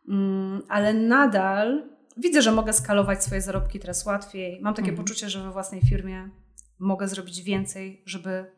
[0.08, 4.60] mm, ale nadal widzę, że mogę skalować swoje zarobki teraz łatwiej.
[4.60, 5.06] Mam takie mhm.
[5.06, 6.30] poczucie, że we własnej firmie
[6.78, 8.52] mogę zrobić więcej, żeby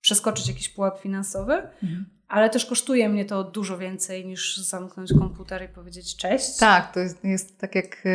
[0.00, 1.54] przeskoczyć jakiś pułap finansowy.
[1.54, 6.56] Mhm ale też kosztuje mnie to dużo więcej niż zamknąć komputer i powiedzieć cześć.
[6.56, 8.08] Tak, to jest, jest tak jak e,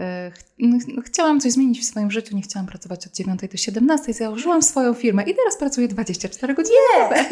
[0.00, 3.56] e, no, no, chciałam coś zmienić w swoim życiu, nie chciałam pracować od 9 do
[3.56, 6.76] 17, założyłam swoją firmę i teraz pracuję 24 godziny.
[6.98, 7.26] Yeah.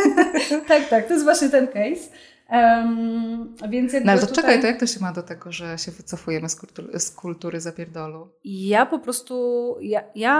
[0.68, 2.08] tak, tak, to jest właśnie ten case.
[2.50, 4.42] Um, więc no ale to tutaj...
[4.44, 7.60] czekaj, to jak to się ma do tego, że się wycofujemy z kultury, z kultury
[7.60, 8.28] zapierdolu?
[8.44, 10.34] Ja po prostu, ja, ja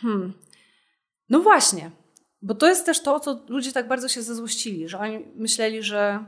[0.00, 0.32] hmm.
[1.28, 1.90] no właśnie,
[2.42, 6.24] bo to jest też to, co ludzie tak bardzo się zezłościli, że oni myśleli, że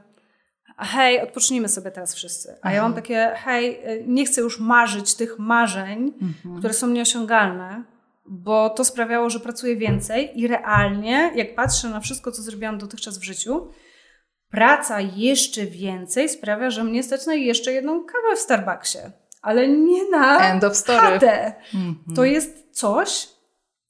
[0.78, 2.56] hej, odpocznijmy sobie teraz wszyscy.
[2.62, 6.58] A ja mam takie, hej, nie chcę już marzyć tych marzeń, mhm.
[6.58, 7.84] które są nieosiągalne,
[8.26, 13.18] bo to sprawiało, że pracuję więcej i realnie, jak patrzę na wszystko, co zrobiłam dotychczas
[13.18, 13.68] w życiu,
[14.50, 18.98] praca jeszcze więcej sprawia, że mnie stać na jeszcze jedną kawę w Starbucksie.
[19.42, 21.18] Ale nie na End of story.
[21.74, 21.96] Mhm.
[22.16, 23.28] To jest coś,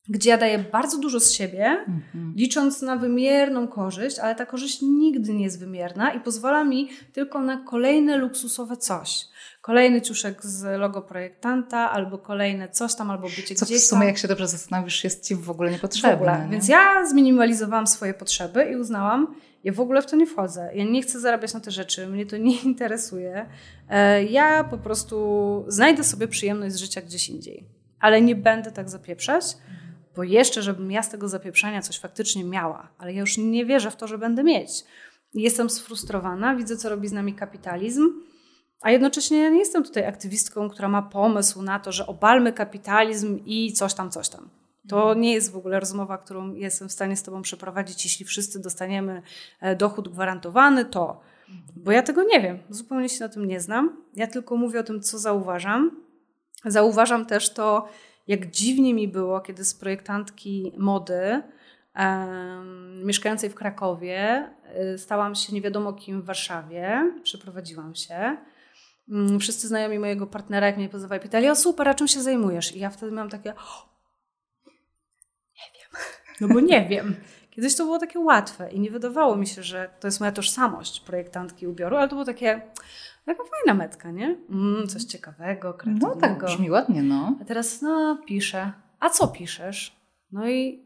[0.08, 2.34] gdzie ja daję bardzo dużo z siebie, mhm.
[2.36, 7.40] licząc na wymierną korzyść, ale ta korzyść nigdy nie jest wymierna i pozwala mi tylko
[7.40, 9.24] na kolejne luksusowe coś.
[9.60, 14.00] kolejny ciuszek z logo projektanta, albo kolejne coś tam, albo bycie Co gdzieś w sumie,
[14.00, 14.08] tam.
[14.08, 16.16] jak się dobrze zastanowisz, jest Ci w ogóle niepotrzebne.
[16.16, 16.44] W ogóle.
[16.44, 16.50] nie?
[16.50, 20.70] Więc ja zminimalizowałam swoje potrzeby i uznałam, ja w ogóle w to nie wchodzę.
[20.74, 23.46] Ja nie chcę zarabiać na te rzeczy, mnie to nie interesuje.
[23.90, 27.64] E, Ja po prostu znajdę sobie przyjemność z życia gdzieś indziej.
[28.00, 29.44] Ale nie będę tak zapieprzać,
[30.16, 33.90] bo jeszcze, żebym ja z tego zapieprzania coś faktycznie miała, ale ja już nie wierzę
[33.90, 34.70] w to, że będę mieć.
[35.34, 38.10] Jestem sfrustrowana, widzę, co robi z nami kapitalizm,
[38.80, 43.40] a jednocześnie ja nie jestem tutaj aktywistką, która ma pomysł na to, że obalmy kapitalizm
[43.46, 44.48] i coś tam, coś tam.
[44.88, 48.04] To nie jest w ogóle rozmowa, którą jestem w stanie z Tobą przeprowadzić.
[48.04, 49.22] Jeśli wszyscy dostaniemy
[49.60, 51.20] e, dochód gwarantowany, to.
[51.76, 53.96] Bo ja tego nie wiem, zupełnie się na tym nie znam.
[54.14, 55.90] Ja tylko mówię o tym, co zauważam.
[56.64, 57.88] Zauważam też to,
[58.26, 61.42] jak dziwnie mi było, kiedy z projektantki mody
[63.04, 64.48] mieszkającej w Krakowie
[64.94, 67.12] y, stałam się nie wiadomo kim w Warszawie.
[67.22, 68.36] Przeprowadziłam się.
[69.08, 72.76] Mm, Wszyscy znajomi mojego partnera, jak mnie pozywali, pytali, o super, a czym się zajmujesz?
[72.76, 73.48] I ja wtedy miałam takie,
[75.56, 76.00] nie wiem.
[76.40, 77.16] No bo nie wiem.
[77.50, 81.00] Kiedyś to było takie łatwe i nie wydawało mi się, że to jest moja tożsamość
[81.00, 82.60] projektantki ubioru, ale to było takie,
[83.24, 84.36] taka fajna metka, nie?
[84.50, 86.20] Mm, coś ciekawego, No kreatywnego.
[86.20, 87.38] tak, brzmi ładnie, no.
[87.42, 88.72] A teraz, no, piszę.
[89.00, 89.96] A co piszesz?
[90.32, 90.84] No i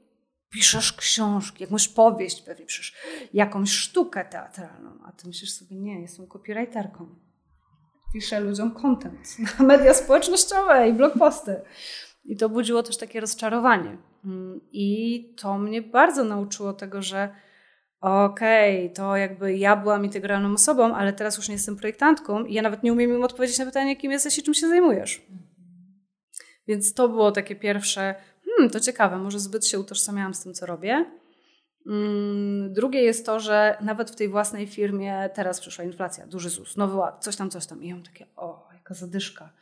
[0.51, 2.97] piszesz książki, jakąś powieść pewnie piszesz,
[3.35, 4.91] jakąś sztukę teatralną.
[5.05, 7.09] A ty myślisz sobie, nie, jestem copywriterką.
[8.15, 11.57] Piszę ludziom content na media społecznościowe i blogposty.
[12.25, 13.97] I to budziło też takie rozczarowanie.
[14.25, 17.35] Mm, I to mnie bardzo nauczyło tego, że
[18.01, 22.63] okej, to jakby ja byłam integralną osobą, ale teraz już nie jestem projektantką i ja
[22.63, 25.23] nawet nie umiem im odpowiedzieć na pytanie, kim jesteś i czym się zajmujesz.
[26.67, 30.67] Więc to było takie pierwsze, hmm, to ciekawe, może zbyt się utożsamiałam z tym, co
[30.67, 31.07] robię.
[31.87, 36.77] Mm, Drugie jest to, że nawet w tej własnej firmie teraz przyszła inflacja, duży ZUS,
[36.77, 37.83] nowy ład, coś tam, coś tam.
[37.83, 39.53] I ja mam takie, o, jaka zadyszka.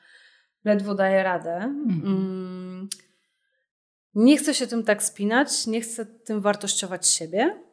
[0.65, 1.55] Ledwo daję radę.
[1.55, 2.89] Mm,
[4.15, 7.66] Nie chcę się tym tak spinać, nie chcę tym wartościować siebie.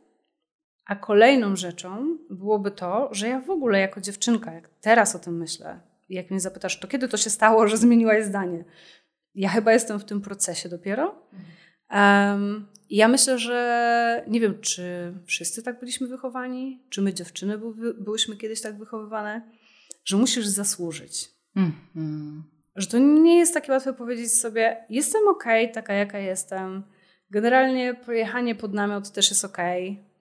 [0.85, 5.37] A kolejną rzeczą byłoby to, że ja w ogóle jako dziewczynka, jak teraz o tym
[5.37, 8.65] myślę, jak mnie zapytasz, to kiedy to się stało, że zmieniłaś zdanie?
[9.35, 11.15] Ja chyba jestem w tym procesie dopiero.
[11.91, 17.93] Um, ja myślę, że nie wiem, czy wszyscy tak byliśmy wychowani, czy my dziewczyny były,
[17.93, 19.41] byłyśmy kiedyś tak wychowywane,
[20.05, 21.29] że musisz zasłużyć.
[21.55, 22.43] Mhm.
[22.75, 26.83] Że to nie jest takie łatwe powiedzieć sobie, jestem okej, taka jaka jestem.
[27.29, 29.87] Generalnie pojechanie pod namiot też jest okej.
[29.89, 30.12] Mm.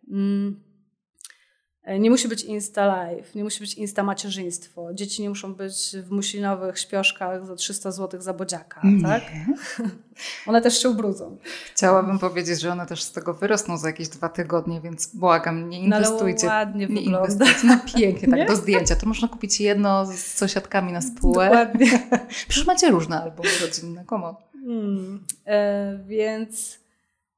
[1.99, 4.95] Nie musi być insta live, nie musi być insta macierzyństwo.
[4.95, 9.23] Dzieci nie muszą być w muślinowych śpioszkach za 300 zł za bodziaka, tak?
[9.35, 9.47] Nie.
[10.47, 11.37] One też się ubrudzą.
[11.75, 15.89] Chciałabym powiedzieć, że one też z tego wyrosną za jakieś dwa tygodnie, więc błagam, nie
[15.89, 16.47] No ale inwestujcie.
[16.47, 17.19] ładnie nie wygląda.
[17.33, 17.67] inwestujcie.
[17.67, 18.47] No pięknie, tak Nie?
[18.47, 18.97] do zdjęcia.
[18.97, 21.45] To można kupić jedno z sąsiadkami na spółę.
[21.45, 22.09] Dokładnie.
[22.49, 24.41] Przecież macie różne albumy rodzinne, komo.
[24.67, 25.25] Hmm.
[25.47, 26.79] E, więc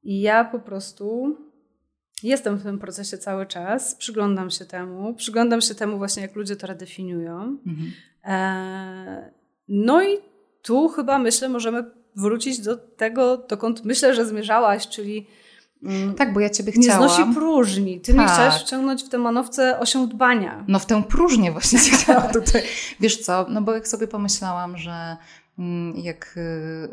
[0.03, 1.37] ja po prostu
[2.23, 6.55] jestem w tym procesie cały czas, przyglądam się temu, przyglądam się temu właśnie, jak ludzie
[6.55, 7.57] to redefiniują.
[7.67, 7.91] Mhm.
[8.25, 9.31] E,
[9.67, 10.17] no i
[10.61, 11.83] tu chyba myślę, możemy
[12.15, 15.27] wrócić do tego, dokąd myślę, że zmierzałaś, czyli
[15.83, 17.09] mm, Tak, bo ja ciebie nie chciałam.
[17.09, 17.99] znosi próżni.
[18.01, 18.33] Ty mnie Tak.
[18.33, 20.65] chciałaś wciągnąć w tę manowce osią dbania.
[20.67, 22.63] No w tę próżnię właśnie cię chciałam tutaj.
[22.99, 25.17] Wiesz co, no bo jak sobie pomyślałam, że
[25.59, 26.35] mm, jak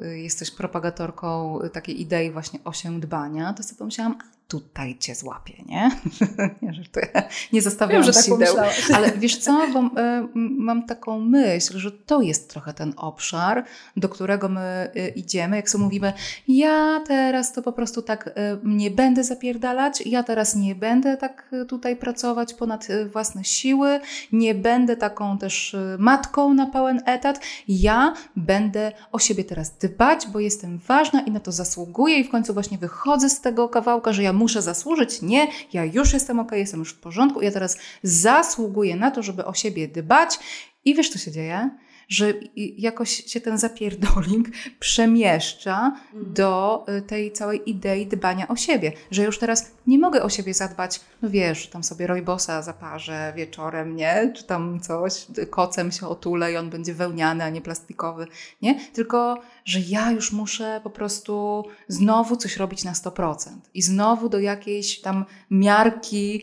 [0.02, 5.90] y, jesteś propagatorką takiej idei właśnie osię dbania, to sobie pomyślałam, tutaj cię złapię, nie?
[6.62, 7.22] nie żartuję.
[7.52, 8.38] Nie zostawiam Wiem, że tak sideł.
[8.38, 8.90] pomyślałaś.
[8.94, 10.28] Ale wiesz co, bo, m,
[10.58, 13.64] mam taką myśl, że to jest trochę ten obszar,
[13.96, 16.12] do którego my y, idziemy, jak sobie mówimy,
[16.48, 18.32] ja teraz to po prostu tak y,
[18.64, 24.00] nie będę zapierdalać, ja teraz nie będę tak tutaj pracować ponad własne siły,
[24.32, 30.40] nie będę taką też matką na pełen etat, ja będę o siebie teraz dbać, bo
[30.40, 34.22] jestem ważna i na to zasługuję i w końcu właśnie wychodzę z tego kawałka, że
[34.22, 35.22] ja muszę zasłużyć.
[35.22, 39.44] Nie, ja już jestem ok, jestem już w porządku, ja teraz zasługuję na to, żeby
[39.44, 40.38] o siebie dbać
[40.84, 41.70] i wiesz, co się dzieje?
[42.08, 42.34] Że
[42.78, 44.48] jakoś się ten zapierdoling
[44.80, 48.92] przemieszcza do y, tej całej idei dbania o siebie.
[49.10, 53.96] Że już teraz nie mogę o siebie zadbać, no wiesz, tam sobie rojbosa zaparzę wieczorem,
[53.96, 54.32] nie?
[54.36, 58.26] Czy tam coś, kocem się otulę i on będzie wełniany, a nie plastikowy,
[58.62, 58.80] nie?
[58.92, 64.38] Tylko, że ja już muszę po prostu znowu coś robić na 100% i znowu do
[64.38, 66.42] jakiejś tam miarki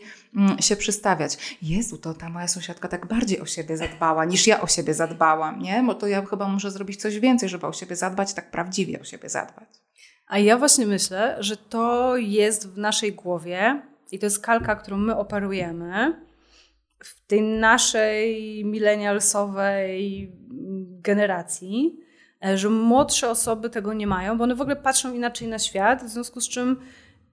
[0.60, 1.58] się przystawiać.
[1.62, 5.58] Jezu, to ta moja sąsiadka tak bardziej o siebie zadbała, niż ja o siebie zadbałam,
[5.58, 5.82] nie?
[5.86, 9.04] Bo to ja chyba muszę zrobić coś więcej, żeby o siebie zadbać, tak prawdziwie o
[9.04, 9.68] siebie zadbać.
[10.26, 14.96] A ja właśnie myślę, że to jest w naszej głowie i to jest kalka, którą
[14.96, 16.20] my operujemy
[17.04, 20.32] w tej naszej milenialsowej
[21.02, 22.00] generacji,
[22.44, 26.04] e, że młodsze osoby tego nie mają, bo one w ogóle patrzą inaczej na świat,
[26.04, 26.80] w związku z czym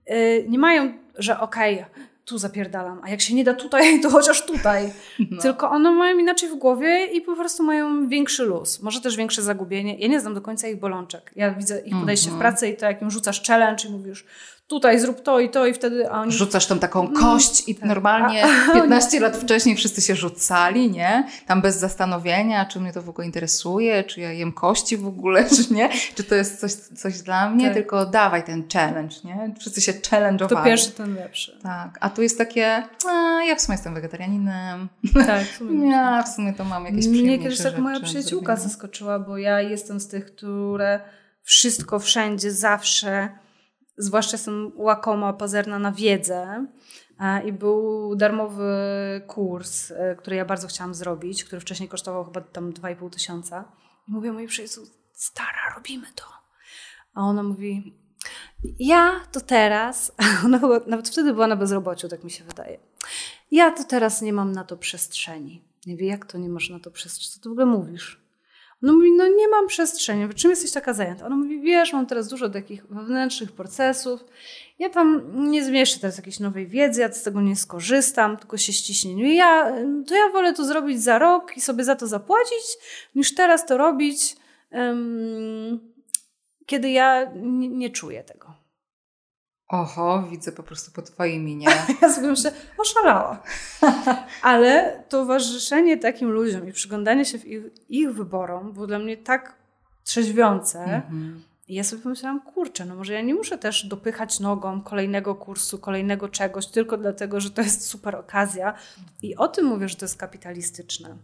[0.05, 4.09] e, nie mają, że okej, okay, tu zapierdalam, a jak się nie da tutaj, to
[4.09, 4.93] chociaż tutaj.
[5.31, 5.41] No.
[5.41, 8.81] Tylko one mają inaczej w głowie i po prostu mają większy luz.
[8.81, 9.97] Może też większe zagubienie.
[9.97, 11.31] Ja nie znam do końca ich bolączek.
[11.35, 12.41] Ja widzę ich podejście mm -hmm.
[12.41, 12.53] w mhm.
[12.53, 14.25] pracy i to, jak im rzucasz challenge i mówisz,
[14.67, 16.09] tutaj zrób to i to i wtedy...
[16.09, 16.31] Oni...
[16.31, 17.85] Rzucasz tam taką mm, kość i tak.
[17.89, 21.27] normalnie a, 15 lat wcześniej wszyscy się rzucali, nie?
[21.45, 25.45] Tam bez zastanowienia, czy mnie to w ogóle interesuje, czy ja jem kości w ogóle,
[25.55, 25.89] czy nie?
[26.15, 27.65] Czy to jest coś, coś dla mnie?
[27.65, 27.73] Tak.
[27.73, 29.53] Tylko dawaj ten challenge, nie?
[29.59, 30.49] Wszyscy się challenge'owali.
[30.49, 31.59] To pierwszy, ten lepszy.
[31.63, 31.97] Tak.
[32.01, 34.89] A tu jest takie, a, ja w sumie jestem wegetarianinem.
[35.13, 35.43] Tak.
[35.43, 38.69] W sumie ja w sumie to mam jakieś Mnie kiedyś tak moja przyjaciółka zrobione.
[38.69, 40.99] zaskoczyła, bo ja jestem z tych, które
[41.43, 43.29] wszystko, wszędzie, zawsze
[43.97, 46.65] zwłaszcza jestem łakoma, pazerna na wiedzę.
[47.45, 48.71] I był darmowy
[49.27, 53.71] kurs, e, który ja bardzo chciałam zrobić, który wcześniej kosztował chyba tam 2,5 tysiąca.
[54.07, 56.23] I mówię mojej przyjaciółce, stara, robimy to.
[57.13, 57.97] A ona mówi,
[58.79, 60.11] ja to teraz,
[60.45, 62.79] ona chyba nawet wtedy była na bezrobociu, tak mi się wydaje.
[63.51, 65.63] Ja to teraz nie mam na to przestrzeni.
[65.85, 67.31] Nie wie, jak to nie masz na to przestrzeni?
[67.31, 68.26] Co ty w ogóle mówisz?
[68.83, 70.33] Ona mówi, no nie mam przestrzeni.
[70.33, 71.25] Czym jesteś taka zajęta?
[71.25, 74.25] Ona mówi, wiesz, mam teraz dużo takich wewnętrznych procesów.
[74.79, 78.73] Ja tam nie zmieszczę teraz jakiejś nowej wiedzy, ja z tego nie skorzystam, tylko się
[78.73, 79.15] ściśnie.
[79.15, 79.73] No ja,
[80.07, 82.77] to ja wolę to zrobić za rok i sobie za to zapłacić,
[83.15, 84.35] niż teraz to robić,
[84.71, 85.79] um,
[86.65, 88.56] kiedy ja nie, nie czuję tego.
[89.67, 91.67] Oho, widzę po prostu po twojej minie.
[92.01, 93.43] ja sobie myślę, oszalała.
[94.41, 99.55] Ale towarzyszenie takim ludziom i przyglądanie się ich, ich wyborom było dla mnie tak
[100.03, 100.79] trzeźwiące.
[100.79, 101.33] Mm-hmm.
[101.67, 105.79] I ja sobie pomyślałam, kurczę, no może ja nie muszę też dopychać nogą kolejnego kursu,
[105.79, 108.73] kolejnego czegoś, tylko dlatego, że to jest super okazja.
[109.21, 111.17] I o tym mówię, że to jest kapitalistyczne.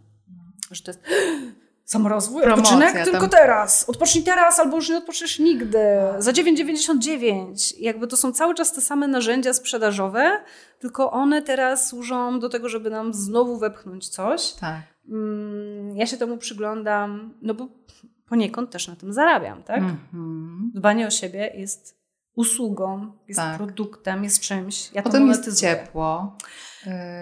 [0.70, 1.02] Że to jest
[1.84, 3.88] Samorozwój, Promocja, odpoczynek tylko teraz.
[3.88, 5.78] Odpocznij teraz albo już nie odpoczniesz nigdy.
[6.18, 7.74] Za 9,99.
[7.78, 10.40] Jakby to są cały czas te same narzędzia sprzedażowe,
[10.78, 14.52] tylko one teraz służą do tego, żeby nam znowu wepchnąć coś.
[14.52, 14.82] Tak.
[15.08, 17.68] Mm, ja się temu przyglądam, no bo
[18.26, 19.82] poniekąd też na tym zarabiam, tak?
[19.82, 20.58] Mm-hmm.
[20.74, 22.03] Dbanie o siebie jest
[22.34, 23.56] usługą, jest tak.
[23.56, 24.92] produktem, jest czymś.
[24.92, 26.36] Ja Potem jest ciepło.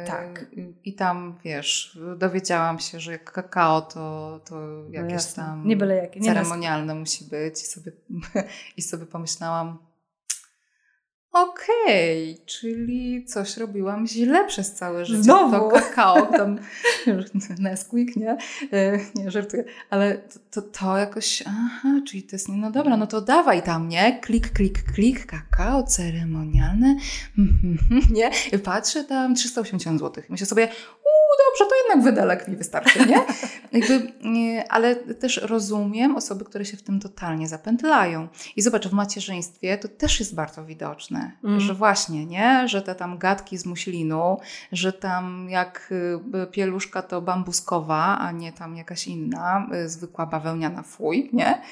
[0.06, 0.46] Tak.
[0.84, 5.96] I tam, wiesz, dowiedziałam się, że kakao to, to no jakieś no tam nie byle
[5.96, 7.62] jakie, nie ceremonialne musi być.
[7.62, 7.92] I sobie,
[8.76, 9.78] I sobie pomyślałam,
[11.32, 15.22] Okej, okay, czyli coś robiłam źle przez całe życie.
[15.22, 15.50] Znowu?
[15.52, 16.58] To kakao, tam
[17.58, 18.36] Nesquik, nie?
[18.72, 19.64] E, nie, żartuję.
[19.90, 23.88] Ale to, to, to, jakoś, aha, czyli to jest, no dobra, no to dawaj tam,
[23.88, 24.20] nie?
[24.20, 26.96] Klik, klik, klik, kakao ceremonialne,
[28.16, 28.30] nie?
[28.58, 30.24] Patrzę tam 380 zł.
[30.28, 30.68] Myślę sobie,
[31.50, 33.20] dobrze, to jednak wydelek mi wystarczy, nie?
[33.72, 34.12] Jakby,
[34.68, 38.28] ale też rozumiem osoby, które się w tym totalnie zapętlają.
[38.56, 41.60] I zobacz, w macierzyństwie to też jest bardzo widoczne, mm.
[41.60, 42.68] że właśnie, nie?
[42.68, 44.38] Że te tam gadki z muślinu,
[44.72, 45.92] że tam jak
[46.42, 51.62] y, pieluszka to bambuskowa, a nie tam jakaś inna, y, zwykła bawełniana fuj, nie?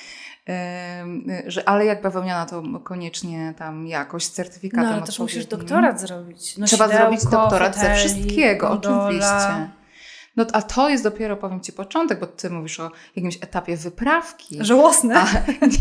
[1.47, 6.01] Że, ale jak bawełniana to koniecznie tam jakoś z certyfikatem No ale też musisz doktorat
[6.01, 6.59] zrobić.
[6.59, 9.07] No, Trzeba zrobić doktorat ze wszystkiego, gondola.
[9.07, 9.80] oczywiście.
[10.37, 14.59] No a to jest dopiero, powiem Ci, początek, bo Ty mówisz o jakimś etapie wyprawki.
[14.61, 15.27] Żałosne.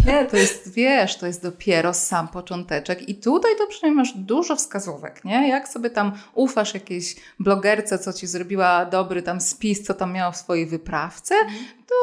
[0.06, 4.56] Nie, to jest, wiesz, to jest dopiero sam począteczek i tutaj to przynajmniej masz dużo
[4.56, 5.50] wskazówek, nie?
[5.50, 10.32] Jak sobie tam ufasz jakiejś blogerce, co Ci zrobiła dobry tam spis, co tam miała
[10.32, 11.36] w swojej wyprawce,
[11.90, 11.96] to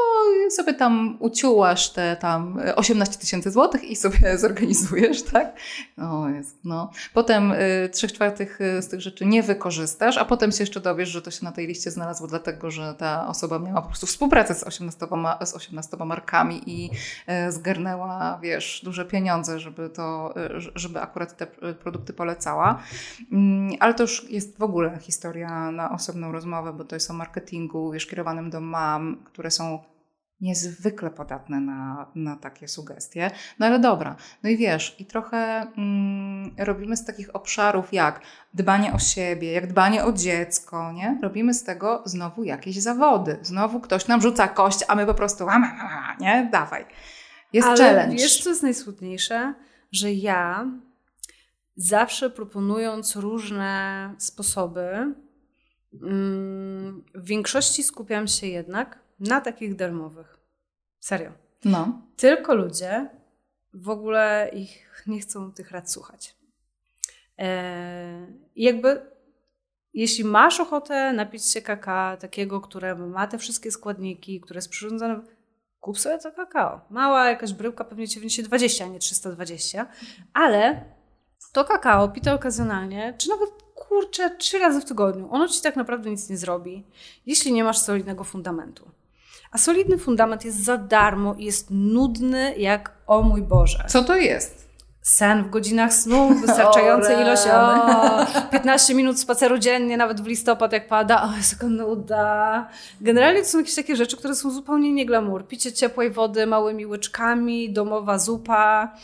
[0.50, 5.56] sobie tam uciułasz te tam 18 tysięcy złotych i sobie zorganizujesz, tak?
[5.96, 6.90] No, jest, no.
[7.14, 11.08] Potem y, trzech czwartych y, z tych rzeczy nie wykorzystasz, a potem się jeszcze dowiesz,
[11.08, 14.54] że to się na tej liście znalazło dlatego, że ta osoba miała po prostu współpracę
[14.54, 15.06] z 18,
[15.44, 16.90] z 18 markami i
[17.48, 22.82] y, zgarnęła, wiesz, duże pieniądze, żeby to, y, żeby akurat te produkty polecała.
[23.32, 27.14] Mm, ale to już jest w ogóle historia na osobną rozmowę, bo to jest o
[27.14, 29.78] marketingu, wiesz, kierowanym do mam, które są
[30.40, 33.30] niezwykle podatne na, na takie sugestie.
[33.58, 38.20] No ale dobra, no i wiesz, i trochę mm, robimy z takich obszarów jak
[38.54, 41.18] dbanie o siebie, jak dbanie o dziecko, nie?
[41.22, 43.38] Robimy z tego znowu jakieś zawody.
[43.42, 45.46] Znowu ktoś nam rzuca kość, a my po prostu,
[46.20, 46.48] nie?
[46.52, 46.86] Dawaj.
[47.52, 48.16] Jest ale challenge.
[48.16, 49.54] wiesz, co jest najsmutniejsze?
[49.92, 50.66] Że ja
[51.76, 55.14] zawsze proponując różne sposoby,
[56.02, 60.36] mm, w większości skupiam się jednak na takich darmowych.
[61.00, 61.32] Serio.
[61.64, 62.02] No.
[62.16, 63.08] Tylko ludzie
[63.74, 66.36] w ogóle ich nie chcą tych rad słuchać.
[67.38, 69.16] Eee, jakby
[69.94, 75.20] jeśli masz ochotę napić się kaka takiego, które ma te wszystkie składniki, które jest przyrządzone,
[75.80, 76.80] kup sobie to kakao.
[76.90, 79.86] Mała jakaś bryłka pewnie ci wyniesie 20, a nie 320,
[80.32, 80.84] ale
[81.52, 86.10] to kakao pite okazjonalnie, czy nawet kurczę, trzy razy w tygodniu, ono ci tak naprawdę
[86.10, 86.86] nic nie zrobi,
[87.26, 88.90] jeśli nie masz solidnego fundamentu.
[89.50, 93.84] A solidny fundament jest za darmo i jest nudny jak o mój Boże.
[93.88, 94.65] Co to jest?
[95.06, 100.88] Sen w godzinach snu, wystarczająca ilość, o, 15 minut spaceru dziennie, nawet w listopad jak
[100.88, 102.68] pada, o jest jaka nuda.
[103.00, 105.46] Generalnie to są jakieś takie rzeczy, które są zupełnie nie glamour.
[105.46, 108.94] Picie ciepłej wody małymi łyczkami, domowa zupa,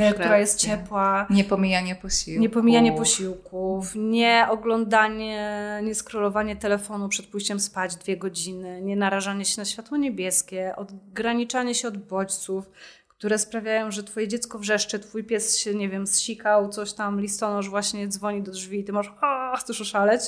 [0.00, 1.26] e, która jest ciepła.
[1.30, 2.42] Niepomijanie posiłków.
[2.42, 9.60] Niepomijanie posiłków, nie oglądanie, nie scrollowanie telefonu przed pójściem spać dwie godziny, nie narażanie się
[9.60, 12.70] na światło niebieskie, odgraniczanie się od bodźców
[13.18, 17.68] które sprawiają, że twoje dziecko wrzeszczy, twój pies się, nie wiem, zsikał, coś tam, listonosz
[17.68, 20.22] właśnie dzwoni do drzwi i ty masz, a, chcesz oszaleć,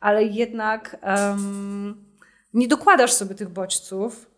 [0.00, 2.04] ale jednak um,
[2.54, 4.30] nie dokładasz sobie tych bodźców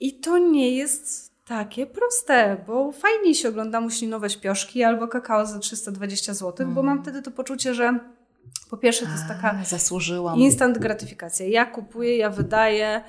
[0.00, 5.58] i to nie jest takie proste, bo fajniej się ogląda muślinowe śpioszki albo kakao za
[5.58, 6.74] 320 zł, mm.
[6.74, 7.02] bo mam mm.
[7.02, 7.98] wtedy to poczucie, że
[8.70, 10.38] po pierwsze to jest taka zasłużyłam.
[10.38, 11.46] instant gratyfikacja.
[11.46, 13.04] Ja kupuję, ja wydaję,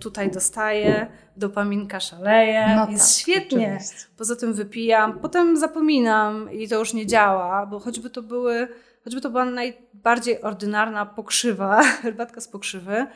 [0.00, 1.06] tutaj dostaję,
[1.36, 3.72] dopaminka szaleje, no jest tak, świetnie.
[3.76, 4.06] Oczywiście.
[4.16, 8.68] Poza tym wypijam, potem zapominam i to już nie działa, bo choćby to były,
[9.04, 13.06] choćby to była najbardziej ordynarna pokrzywa, herbatka z pokrzywy,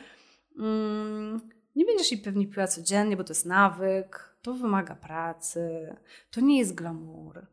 [0.59, 1.41] mm,
[1.75, 5.95] nie będziesz jej pewnie piła codziennie, bo to jest nawyk, to wymaga pracy,
[6.31, 7.47] to nie jest glamour.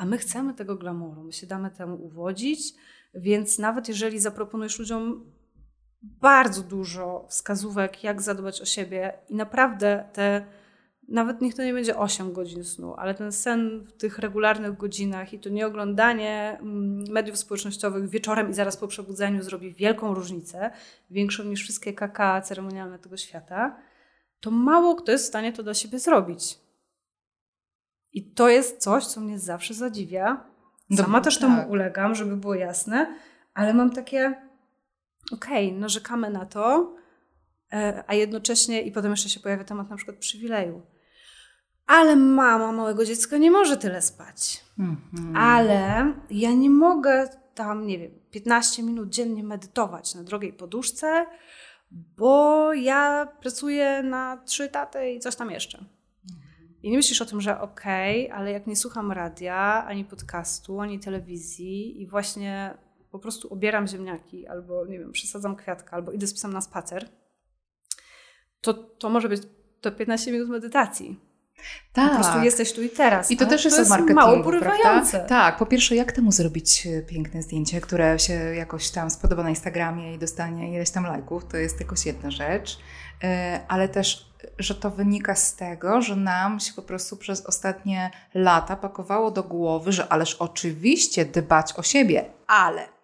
[0.00, 2.74] A my chcemy tego glamouru, my się damy temu uwodzić,
[3.14, 5.32] więc nawet jeżeli zaproponujesz ludziom
[6.02, 10.46] bardzo dużo wskazówek, jak zadbać o siebie i naprawdę te,
[11.08, 15.32] nawet niech to nie będzie 8 godzin snu, ale ten sen w tych regularnych godzinach
[15.32, 20.70] i to nie oglądanie mm, mediów społecznościowych wieczorem i zaraz po przebudzeniu zrobi wielką różnicę,
[21.10, 23.76] większą niż wszystkie kaka ceremonialne tego świata,
[24.40, 26.58] to mało kto jest w stanie to dla siebie zrobić.
[28.12, 30.44] I to jest coś, co mnie zawsze zadziwia.
[30.96, 31.70] Sama też temu tak.
[31.70, 33.18] ulegam, żeby było jasne,
[33.54, 34.47] ale mam takie
[35.32, 36.94] okej, okay, narzekamy na to,
[37.72, 40.82] e, a jednocześnie i potem jeszcze się pojawia temat na przykład przywileju.
[41.86, 44.64] Ale mama małego dziecka nie może tyle spać.
[44.78, 45.38] Mm-hmm.
[45.38, 51.26] Ale ja nie mogę tam, nie wiem, 15 minut dziennie medytować na drogiej poduszce,
[51.90, 55.84] bo ja pracuję na trzy taty i coś tam jeszcze.
[56.82, 60.80] I nie myślisz o tym, że okej, okay, ale jak nie słucham radia, ani podcastu,
[60.80, 62.78] ani telewizji i właśnie
[63.18, 67.08] po prostu obieram ziemniaki, albo nie wiem, przesadzam kwiatka, albo idę z psem na spacer,
[68.60, 69.42] to, to może być
[69.80, 71.20] to 15 minut medytacji.
[71.92, 72.08] Tak.
[72.08, 72.44] Po prostu tak.
[72.44, 73.30] jesteś tu i teraz.
[73.30, 75.10] I to też jest, to jest marketingu, mało porywające.
[75.10, 75.28] Prawda?
[75.28, 79.50] Tak, po pierwsze, jak temu zrobić e, piękne zdjęcie, które się jakoś tam spodoba na
[79.50, 82.78] Instagramie i dostanie ileś tam lajków, to jest jakoś jedna rzecz,
[83.24, 88.10] e, ale też, że to wynika z tego, że nam się po prostu przez ostatnie
[88.34, 92.97] lata pakowało do głowy, że ależ oczywiście dbać o siebie, ale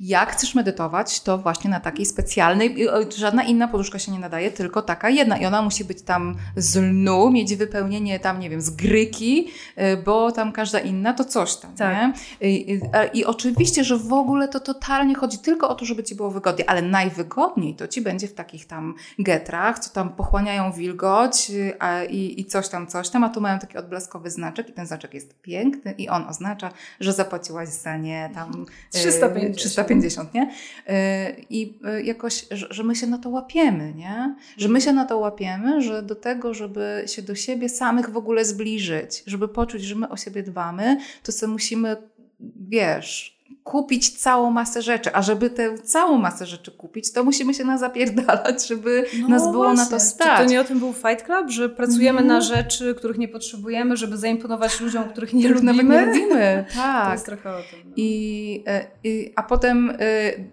[0.00, 2.76] jak chcesz medytować, to właśnie na takiej specjalnej,
[3.16, 5.38] żadna inna poduszka się nie nadaje, tylko taka jedna.
[5.38, 9.96] I ona musi być tam z lnu, mieć wypełnienie tam, nie wiem, z gryki, y,
[9.96, 11.74] bo tam każda inna to coś tam.
[11.74, 11.96] Tak.
[11.96, 12.12] Nie?
[12.48, 12.80] I,
[13.12, 16.70] I, oczywiście, że w ogóle to totalnie chodzi tylko o to, żeby ci było wygodnie,
[16.70, 22.04] ale najwygodniej to ci będzie w takich tam getrach, co tam pochłaniają wilgoć y, a,
[22.04, 25.14] i, i coś tam, coś tam, a tu mają taki odblaskowy znaczek i ten znaczek
[25.14, 26.70] jest piękny i on oznacza,
[27.00, 29.56] że zapłaciłaś za nie tam 350.
[29.56, 30.42] 350 150, nie?
[30.42, 34.34] Y, I y, jakoś, że my się na to łapiemy, nie?
[34.56, 38.16] Że my się na to łapiemy, że do tego, żeby się do siebie samych w
[38.16, 41.96] ogóle zbliżyć, żeby poczuć, że my o siebie dbamy, to sobie musimy,
[42.68, 43.35] wiesz,
[43.66, 47.78] kupić całą masę rzeczy, a żeby tę całą masę rzeczy kupić, to musimy się na
[47.78, 49.84] zapierdalać, żeby no nas było właśnie.
[49.84, 50.38] na to stać.
[50.38, 53.96] Czy to nie o tym był Fight Club, że pracujemy na rzeczy, których nie potrzebujemy,
[53.96, 55.94] żeby zaimponować ludziom, których nie których lubimy?
[55.94, 57.04] Nawet nie lubimy, tak.
[57.06, 57.80] To jest trochę o tym.
[57.84, 57.92] No.
[57.96, 59.96] I, e, I, a potem e,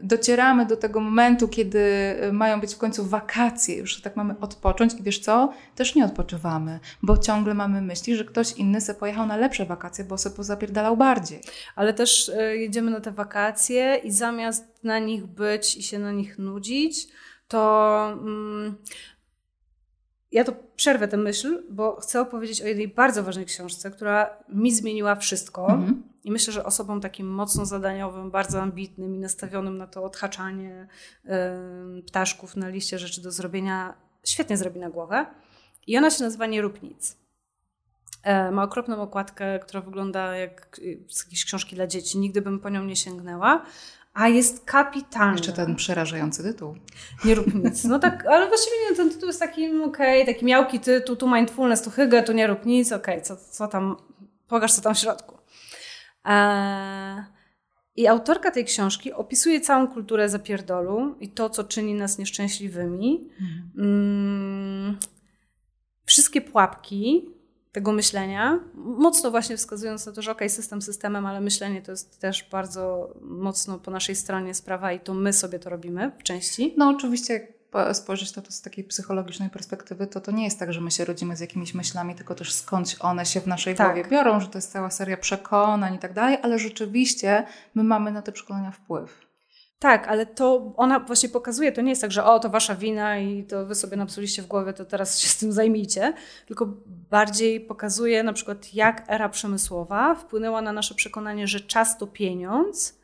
[0.01, 4.93] docieramy do tego momentu, kiedy e, mają być w końcu wakacje, już tak mamy odpocząć
[4.93, 5.53] i wiesz co?
[5.75, 10.05] Też nie odpoczywamy, bo ciągle mamy myśli, że ktoś inny se pojechał na lepsze wakacje,
[10.05, 11.41] bo se pozapierdalał bardziej.
[11.75, 16.39] Ale też jedziemy na te wakacje i zamiast na nich być i się na nich
[16.39, 17.07] nudzić,
[17.47, 18.75] to mm,
[20.31, 24.71] ja to przerwę tę myśl, bo chcę opowiedzieć o jednej bardzo ważnej książce, która mi
[24.71, 25.67] zmieniła wszystko.
[25.69, 26.03] Mhm.
[26.23, 30.87] I myślę, że osobom takim mocno zadaniowym, bardzo ambitnym i nastawionym na to odhaczanie
[31.25, 31.29] y,
[32.03, 33.93] ptaszków na liście rzeczy do zrobienia,
[34.25, 35.25] świetnie zrobi na głowę.
[35.87, 37.22] I ona się nazywa Nie rób nic.
[38.23, 42.17] E, ma okropną okładkę, która wygląda jak z jakiejś książki dla dzieci.
[42.17, 43.65] Nigdy bym po nią nie sięgnęła,
[44.13, 45.31] a jest kapitalna.
[45.31, 46.75] Jeszcze ten przerażający tytuł.
[47.25, 47.83] Nie rób nic.
[47.83, 51.15] No tak, ale właściwie nie, ten tytuł jest taki, mm, okej, okay, taki miałki tytuł,
[51.15, 53.95] tu mindfulness, tu hygge, tu nie rób nic, okej, okay, co, co tam,
[54.47, 55.37] pokaż co tam w środku.
[56.25, 57.23] Eee,
[57.95, 63.29] I autorka tej książki opisuje całą kulturę zapierdolu i to, co czyni nas nieszczęśliwymi.
[63.41, 63.71] Mhm.
[63.77, 64.97] Mm,
[66.05, 67.29] wszystkie pułapki,
[67.73, 72.19] tego myślenia, mocno właśnie wskazując na to, że ok, system systemem, ale myślenie to jest
[72.19, 76.73] też bardzo mocno po naszej stronie sprawa i to my sobie to robimy w części.
[76.77, 77.43] No oczywiście jak
[77.95, 81.05] spojrzeć na to z takiej psychologicznej perspektywy, to to nie jest tak, że my się
[81.05, 83.87] rodzimy z jakimiś myślami, tylko też skąd one się w naszej tak.
[83.87, 87.45] głowie biorą, że to jest cała seria przekonań i tak dalej, ale rzeczywiście
[87.75, 89.22] my mamy na te przekonania wpływ.
[89.83, 93.17] Tak, ale to ona właśnie pokazuje, to nie jest tak, że o, to wasza wina
[93.17, 96.13] i to wy sobie napsuliście w głowie, to teraz się z tym zajmijcie,
[96.45, 96.67] tylko
[97.09, 102.99] bardziej pokazuje na przykład, jak era przemysłowa wpłynęła na nasze przekonanie, że czas to pieniądz,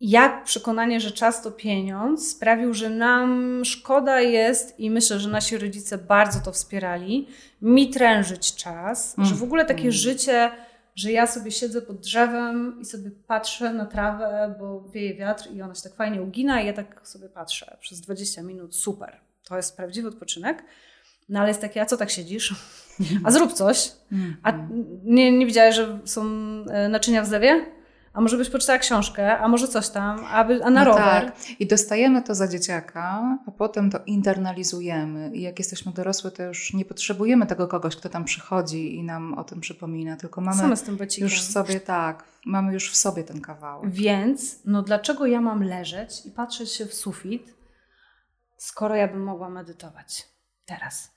[0.00, 5.58] jak przekonanie, że czas to pieniądz sprawił, że nam szkoda jest i myślę, że nasi
[5.58, 7.28] rodzice bardzo to wspierali,
[7.60, 9.28] mi trężyć czas, mm.
[9.28, 9.92] że w ogóle takie mm.
[9.92, 10.50] życie
[10.94, 15.62] że ja sobie siedzę pod drzewem i sobie patrzę na trawę, bo wieje wiatr i
[15.62, 19.20] ona się tak fajnie ugina i ja tak sobie patrzę przez 20 minut, super.
[19.44, 20.64] To jest prawdziwy odpoczynek.
[21.28, 22.54] No ale jest takie, a co tak siedzisz?
[23.24, 23.92] A zrób coś.
[24.42, 24.52] A
[25.04, 26.22] nie, nie widziałeś, że są
[26.70, 27.66] e, naczynia w zlewie?
[28.12, 31.24] A może byś poczytała książkę, a może coś tam, a, by, a na no rower.
[31.24, 31.60] Tak.
[31.60, 35.30] I dostajemy to za dzieciaka, a potem to internalizujemy.
[35.34, 39.34] I jak jesteśmy dorosłe, to już nie potrzebujemy tego kogoś, kto tam przychodzi i nam
[39.34, 43.40] o tym przypomina, tylko mamy z tym już sobie, tak, mamy już w sobie ten
[43.40, 43.90] kawałek.
[43.90, 47.54] Więc, no dlaczego ja mam leżeć i patrzeć się w sufit,
[48.56, 50.28] skoro ja bym mogła medytować
[50.64, 51.12] teraz?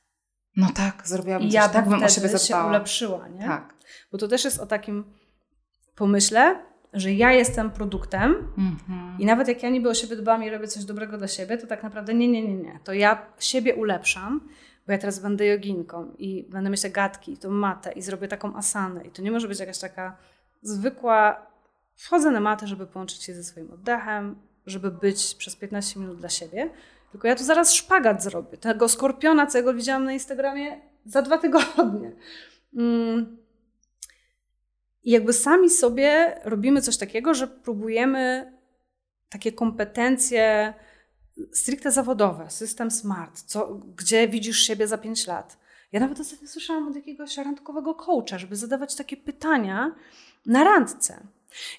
[0.56, 2.64] No tak, zrobiłabym coś, ja tak bym o siebie zadbała.
[2.64, 3.46] się ulepszyła, nie?
[3.46, 3.74] Tak.
[4.12, 5.04] Bo to też jest o takim
[5.96, 6.66] pomyśle,
[6.96, 9.20] że ja jestem produktem mm-hmm.
[9.20, 11.68] i nawet jak ja niby o siebie dbam i robię coś dobrego dla siebie, to
[11.68, 12.80] tak naprawdę nie, nie, nie, nie.
[12.84, 14.42] To ja siebie ulepszam,
[14.88, 18.28] bo ja teraz będę joginką i będę mieć te gadki i tą matę i zrobię
[18.28, 20.18] taką asanę i to nie może być jakaś taka
[20.62, 21.48] zwykła,
[21.96, 24.36] wchodzę na matę, żeby połączyć się ze swoim oddechem,
[24.66, 26.70] żeby być przez 15 minut dla siebie,
[27.12, 28.58] tylko ja tu zaraz szpagat zrobię.
[28.58, 32.12] Tego skorpiona, co ja go widziałam na Instagramie za dwa tygodnie.
[32.78, 33.45] Mm
[35.06, 38.54] i jakby sami sobie robimy coś takiego, że próbujemy
[39.30, 40.74] takie kompetencje
[41.54, 45.58] stricte zawodowe, system smart, co, gdzie widzisz siebie za pięć lat.
[45.92, 49.96] Ja nawet ostatnio słyszałam od jakiegoś randkowego coacha, żeby zadawać takie pytania
[50.46, 51.28] na randce.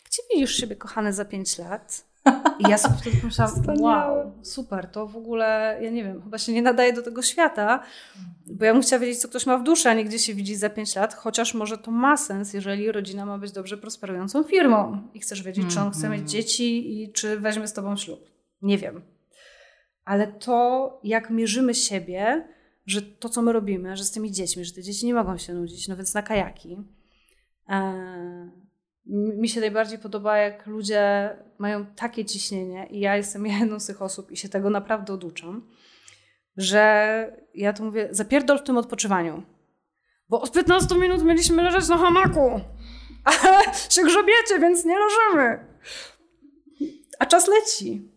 [0.05, 2.06] Gdzie widzisz siebie, kochane, za pięć lat?
[2.59, 6.53] I ja sobie wtedy pomyślałam, wow, super, to w ogóle, ja nie wiem, chyba się
[6.53, 7.83] nie nadaje do tego świata,
[8.47, 10.57] bo ja bym chciała wiedzieć, co ktoś ma w duszy, a nie gdzie się widzi
[10.57, 15.09] za 5 lat, chociaż może to ma sens, jeżeli rodzina ma być dobrze prosperującą firmą
[15.15, 16.29] i chcesz wiedzieć, czy on chce mieć mhm.
[16.29, 18.31] dzieci i czy weźmie z tobą ślub.
[18.63, 19.03] Nie wiem.
[20.05, 22.49] Ale to, jak mierzymy siebie,
[22.87, 25.55] że to, co my robimy, że z tymi dziećmi, że te dzieci nie mogą się
[25.55, 26.77] nudzić, no więc na kajaki.
[27.69, 28.66] E,
[29.07, 34.03] mi się najbardziej podoba, jak ludzie mają takie ciśnienie, i ja jestem jedną z tych
[34.03, 35.69] osób i się tego naprawdę oduczam,
[36.57, 39.43] że ja tu mówię, zapierdol w tym odpoczywaniu.
[40.29, 42.61] Bo od 15 minut mieliśmy leżeć na hamaku,
[43.25, 45.67] ale się grzebiecie, więc nie leżymy.
[47.19, 48.13] A czas leci.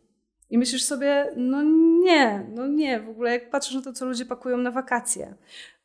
[0.50, 1.64] I myślisz sobie, no
[2.04, 5.36] nie, no nie, w ogóle jak patrzysz na to, co ludzie pakują na wakacje.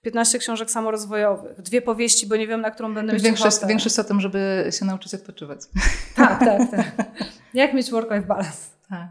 [0.05, 4.05] 15 książek samorozwojowych, dwie powieści, bo nie wiem, na którą będę mieć większość, większość o
[4.05, 5.61] tym, żeby się nauczyć odpoczywać.
[6.16, 7.07] Tak, tak, tak.
[7.55, 8.68] Jak mieć work-life balance.
[8.88, 9.09] Tak.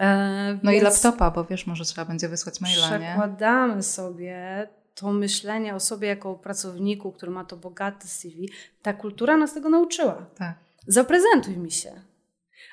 [0.00, 3.82] E, no i laptopa, bo wiesz, może trzeba będzie wysłać maila, Przekładamy nie?
[3.82, 8.48] sobie to myślenie o sobie jako pracowniku, który ma to bogate CV.
[8.82, 10.26] Ta kultura nas tego nauczyła.
[10.38, 10.54] Tak.
[10.86, 11.92] Zaprezentuj mi się.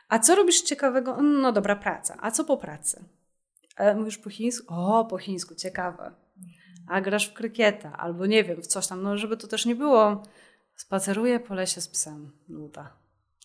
[0.09, 1.21] A co robisz ciekawego?
[1.21, 2.17] No dobra, praca.
[2.21, 3.03] A co po pracy?
[3.77, 4.73] E, mówisz po chińsku?
[4.73, 6.11] O, po chińsku, ciekawe
[6.91, 9.75] a grasz w krykieta, albo nie wiem, w coś tam, no żeby to też nie
[9.75, 10.23] było.
[10.75, 12.93] Spaceruję po lesie z psem, nuda.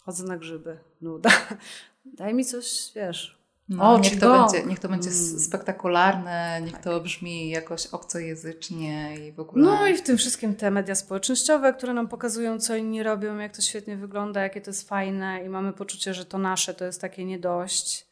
[0.03, 1.31] Chodzę na grzyby, nuda.
[2.05, 3.37] Daj mi coś, wiesz.
[3.69, 5.41] No, o, niech, to będzie, niech to będzie mm.
[5.41, 6.83] spektakularne, niech tak.
[6.83, 9.65] to brzmi jakoś obcojęzycznie i w ogóle.
[9.65, 13.57] No i w tym wszystkim te media społecznościowe, które nam pokazują, co inni robią, jak
[13.57, 17.01] to świetnie wygląda, jakie to jest fajne i mamy poczucie, że to nasze to jest
[17.01, 18.07] takie nie dość.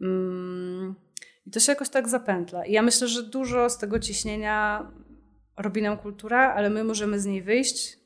[0.00, 0.94] Mm
[1.48, 2.64] i to się jakoś tak zapętla.
[2.64, 4.86] I ja myślę, że dużo z tego ciśnienia
[5.56, 7.98] robi nam kultura, ale my możemy z niej wyjść.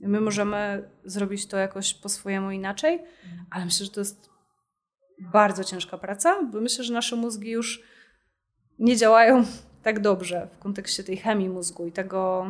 [0.00, 3.04] My możemy zrobić to jakoś po swojemu inaczej,
[3.50, 4.30] ale myślę, że to jest
[5.20, 7.82] bardzo ciężka praca, bo myślę, że nasze mózgi już
[8.78, 9.44] nie działają
[9.86, 12.46] tak dobrze w kontekście tej chemii mózgu i tego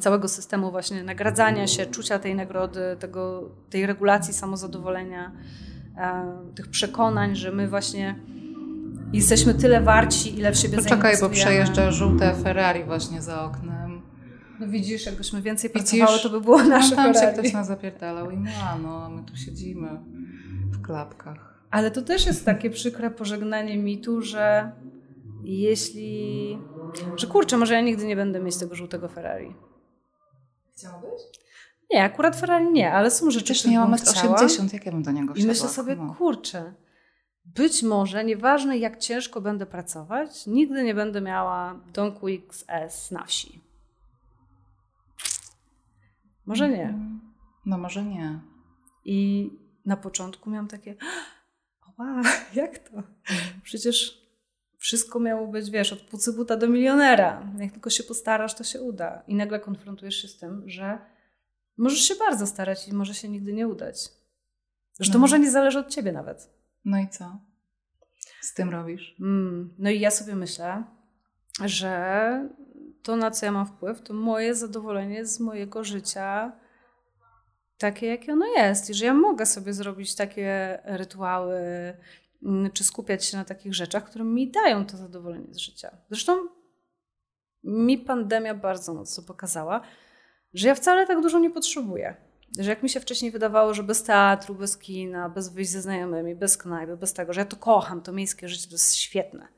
[0.00, 5.32] całego systemu właśnie nagradzania się, czucia tej nagrody, tego, tej regulacji samozadowolenia
[5.96, 8.16] e, tych przekonań, że my właśnie
[9.12, 14.02] jesteśmy tyle warci, ile w siebie Poczekaj, bo przejeżdża żółte Ferrari właśnie za oknem.
[14.60, 15.90] No widzisz, jakbyśmy więcej widzisz?
[15.90, 17.36] pracowały, to by było nasze no, tam Ferrari.
[17.36, 19.88] się ktoś nas zapierdalał i ma, no, a my tu siedzimy
[20.70, 21.58] w klapkach.
[21.70, 24.72] Ale to też jest takie przykre pożegnanie mitu, że
[25.42, 26.58] jeśli...
[27.16, 29.54] Że kurczę, może ja nigdy nie będę mieć tego żółtego Ferrari.
[30.76, 31.20] Chciałabyś?
[31.90, 35.10] Nie, akurat Ferrari nie, ale są rzeczy, które nie mam 80, jak ja bym do
[35.10, 35.44] niego wsiadła?
[35.44, 36.74] I myślę sobie, kurczę,
[37.54, 43.60] być może, nieważne jak ciężko będę pracować, nigdy nie będę miała Donku XS na wsi.
[46.46, 46.98] Może nie.
[47.66, 48.40] No może nie.
[49.04, 49.50] I
[49.84, 50.96] na początku miałam takie,
[51.98, 52.22] wow,
[52.54, 53.02] jak to?
[53.62, 54.28] Przecież
[54.78, 57.42] wszystko miało być, wiesz, od pucybuta do milionera.
[57.58, 59.22] Jak tylko się postarasz, to się uda.
[59.26, 60.98] I nagle konfrontujesz się z tym, że
[61.76, 64.08] możesz się bardzo starać i może się nigdy nie udać.
[65.00, 65.20] Że to no.
[65.20, 66.57] może nie zależy od ciebie nawet.
[66.84, 67.40] No i co?
[68.40, 69.16] Z tym robisz?
[69.20, 70.84] Mm, no i ja sobie myślę,
[71.64, 72.48] że
[73.02, 76.52] to, na co ja mam wpływ, to moje zadowolenie z mojego życia
[77.78, 78.90] takie, jakie ono jest.
[78.90, 81.58] I że ja mogę sobie zrobić takie rytuały,
[82.42, 85.96] mm, czy skupiać się na takich rzeczach, które mi dają to zadowolenie z życia.
[86.10, 86.38] Zresztą
[87.64, 89.80] mi pandemia bardzo mocno pokazała,
[90.54, 92.27] że ja wcale tak dużo nie potrzebuję.
[92.58, 96.34] Że jak mi się wcześniej wydawało, że bez teatru, bez kina, bez wyjść ze znajomymi,
[96.34, 99.48] bez knajpy, bez tego, że ja to kocham, to miejskie życie to jest świetne.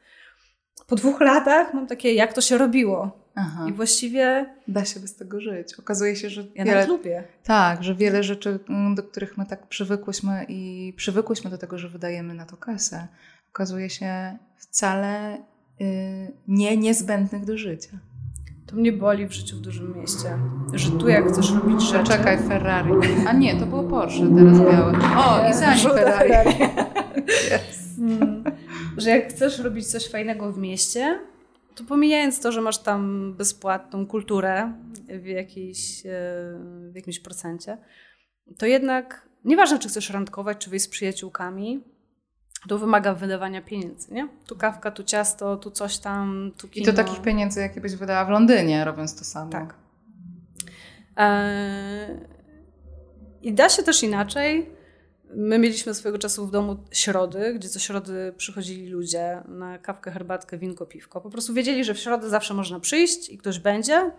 [0.87, 3.21] Po dwóch latach mam takie, jak to się robiło.
[3.35, 3.67] Aha.
[3.69, 4.55] I właściwie...
[4.69, 5.75] Da się bez tego żyć.
[5.79, 6.45] Okazuje się, że...
[6.55, 7.25] Ja wiele, lubię.
[7.45, 11.89] Tak, że wiele rzeczy, mm, do których my tak przywykłyśmy i przywykłyśmy do tego, że
[11.89, 13.09] wydajemy na to kasę,
[13.51, 15.39] okazuje się wcale
[15.81, 17.99] y, nie niezbędnych do życia.
[18.71, 20.39] To mnie boli w życiu w dużym mieście.
[20.75, 22.05] Że tu jak chcesz robić rzeczy...
[22.05, 22.93] Czekaj, Ferrari.
[23.27, 24.93] A nie, to było Porsche, teraz białe.
[25.17, 26.31] O, i za Ferrari.
[26.31, 26.57] Ferrari.
[27.55, 27.99] yes.
[27.99, 28.45] mm,
[28.97, 31.21] że jak chcesz robić coś fajnego w mieście,
[31.75, 34.73] to pomijając to, że masz tam bezpłatną kulturę
[35.09, 36.11] w, jakiejś, e,
[36.91, 37.79] w jakimś procencie,
[38.59, 41.85] to jednak nieważne, czy chcesz randkować, czy wyjść z przyjaciółkami,
[42.69, 44.29] to wymaga wydawania pieniędzy, nie?
[44.47, 46.83] Tu kawka, tu ciasto, tu coś tam, tu kino.
[46.83, 49.51] I to takich pieniędzy, jakie byś wydała w Londynie, robiąc to samo.
[49.51, 49.75] Tak.
[51.17, 52.21] Eee,
[53.43, 54.71] I da się też inaczej.
[55.35, 60.59] My mieliśmy swojego czasu w domu środy, gdzie co środy przychodzili ludzie na kawkę, herbatkę,
[60.59, 61.21] winko, piwko.
[61.21, 64.11] Po prostu wiedzieli, że w środę zawsze można przyjść i ktoś będzie.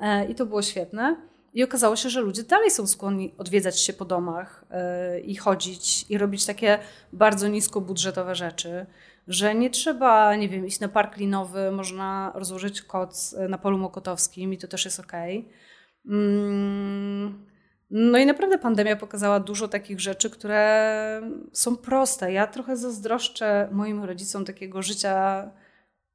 [0.00, 1.16] Eee, I to było świetne.
[1.54, 4.64] I okazało się, że ludzie dalej są skłonni odwiedzać się po domach
[5.14, 6.78] yy, i chodzić i robić takie
[7.12, 8.86] bardzo niskobudżetowe rzeczy,
[9.28, 13.78] że nie trzeba, nie wiem, iść na park linowy, można rozłożyć koc e, na polu
[13.78, 15.38] mokotowskim i to też jest okej.
[15.38, 16.16] Okay.
[16.18, 17.46] Mm,
[17.90, 22.32] no i naprawdę pandemia pokazała dużo takich rzeczy, które są proste.
[22.32, 25.50] Ja trochę zazdroszczę moim rodzicom takiego życia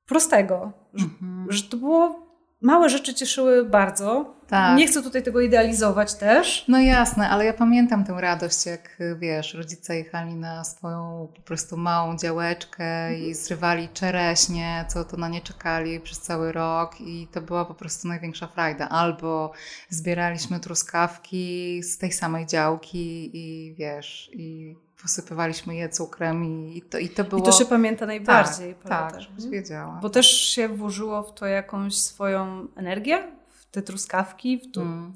[0.05, 1.45] prostego, że, mhm.
[1.49, 2.28] że to było
[2.61, 4.39] małe rzeczy cieszyły bardzo.
[4.47, 4.77] Tak.
[4.77, 6.65] Nie chcę tutaj tego idealizować też.
[6.67, 11.77] No jasne, ale ja pamiętam tę radość, jak wiesz, rodzice jechali na swoją po prostu
[11.77, 13.35] małą działeczkę i mhm.
[13.35, 18.07] zrywali czereśnie, co to na nie czekali przez cały rok i to była po prostu
[18.07, 18.89] największa frajda.
[18.89, 19.51] Albo
[19.89, 27.09] zbieraliśmy truskawki z tej samej działki i wiesz, i posypywaliśmy je cukrem i to, i
[27.09, 27.41] to było...
[27.41, 28.75] I to się pamięta najbardziej.
[28.75, 29.99] Tak, tak żebyś wiedziała.
[30.01, 34.81] Bo też się włożyło w to jakąś swoją energię, w te truskawki, w to...
[34.81, 35.13] Mm.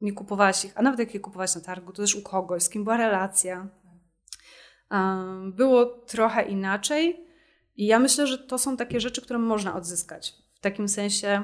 [0.00, 2.70] Nie kupowałaś ich, a nawet jak je kupowałaś na targu, to też u kogoś, z
[2.70, 3.68] kim była relacja.
[4.90, 7.26] Um, było trochę inaczej
[7.76, 10.34] i ja myślę, że to są takie rzeczy, które można odzyskać.
[10.54, 11.42] W takim sensie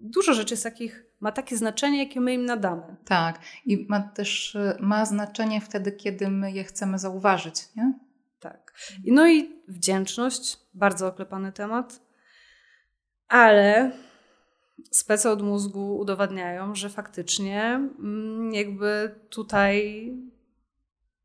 [0.00, 2.96] dużo rzeczy jest takich ma takie znaczenie, jakie my im nadamy.
[3.04, 3.38] Tak.
[3.64, 7.98] I ma też ma znaczenie wtedy, kiedy my je chcemy zauważyć, nie?
[8.40, 8.72] Tak.
[9.06, 12.00] No i wdzięczność, bardzo oklepany temat,
[13.28, 13.92] ale
[14.90, 17.62] spece od mózgu udowadniają, że faktycznie
[17.98, 20.12] mm, jakby tutaj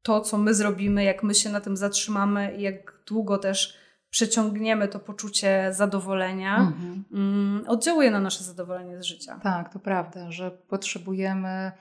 [0.01, 3.80] to, co my zrobimy, jak my się na tym zatrzymamy i jak długo też
[4.11, 7.03] przeciągniemy to poczucie zadowolenia, mhm.
[7.11, 9.39] Mm, oddziałuje na nasze zadowolenie z życia.
[9.43, 11.71] Tak, to prawda, że potrzebujemy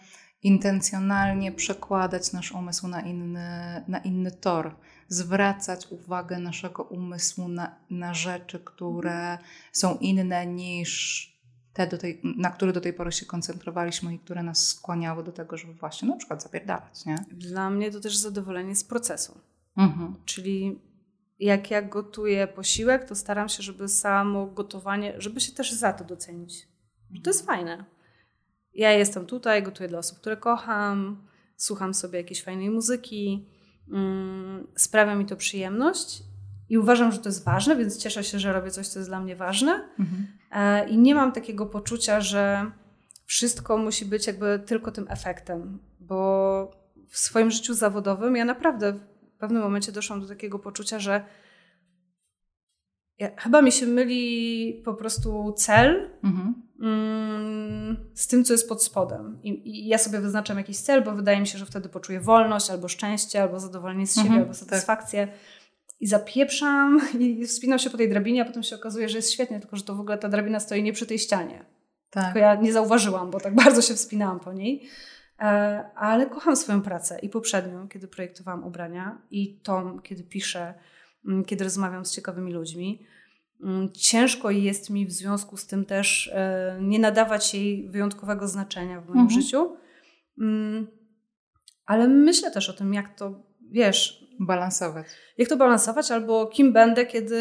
[0.43, 4.77] intencjonalnie przekładać nasz umysł na inny, na inny tor,
[5.09, 9.39] zwracać uwagę naszego umysłu na, na rzeczy, które
[9.73, 11.27] są inne niż
[11.73, 15.33] te, do tej, na które do tej pory się koncentrowaliśmy i które nas skłaniały do
[15.33, 17.05] tego, żeby właśnie na przykład zapierdalać.
[17.05, 17.25] Nie?
[17.33, 19.41] Dla mnie to też zadowolenie z procesu.
[19.77, 20.15] Mhm.
[20.25, 20.81] Czyli
[21.41, 26.05] jak ja gotuję posiłek, to staram się, żeby samo gotowanie, żeby się też za to
[26.05, 26.69] docenić.
[27.25, 27.85] To jest fajne.
[28.75, 31.27] Ja jestem tutaj, gotuję dla osób, które kocham,
[31.57, 33.49] słucham sobie jakiejś fajnej muzyki,
[33.93, 36.23] mm, sprawia mi to przyjemność
[36.69, 39.21] i uważam, że to jest ważne, więc cieszę się, że robię coś, co jest dla
[39.21, 39.89] mnie ważne.
[39.99, 40.27] Mhm.
[40.53, 42.71] E, I nie mam takiego poczucia, że
[43.27, 46.71] wszystko musi być jakby tylko tym efektem, bo
[47.09, 48.99] w swoim życiu zawodowym ja naprawdę
[49.41, 51.25] pewnym momencie doszłam do takiego poczucia, że
[53.19, 56.55] ja, chyba mi się myli po prostu cel mhm.
[56.81, 59.39] mm, z tym, co jest pod spodem.
[59.43, 62.71] I, I, ja sobie wyznaczam jakiś cel, bo wydaje mi się, że wtedy poczuję wolność,
[62.71, 64.61] albo szczęście, albo zadowolenie z siebie, mhm, albo tak.
[64.61, 65.27] satysfakcję.
[65.27, 65.37] Tak.
[66.01, 69.61] I zapieprzam i wspinam się po tej drabinie, a potem się okazuje, że jest świetnie,
[69.61, 71.65] tylko że to w ogóle ta drabina stoi nie przy tej ścianie.
[72.11, 72.25] Tak.
[72.25, 74.89] Tylko ja nie zauważyłam, bo tak bardzo się wspinałam po niej.
[75.41, 75.45] E,
[75.95, 80.75] ale kocham swoją pracę i poprzednią, kiedy projektowałam ubrania, i tą, kiedy piszę,
[81.27, 83.07] mm, kiedy rozmawiam z ciekawymi ludźmi.
[83.63, 89.01] Mm, ciężko jest mi w związku z tym też e, nie nadawać jej wyjątkowego znaczenia
[89.01, 89.41] w moim mhm.
[89.41, 89.77] życiu.
[90.39, 90.87] Mm,
[91.87, 95.07] ale myślę też o tym, jak to, wiesz, balansować.
[95.39, 97.41] Jak to balansować, albo kim będę, kiedy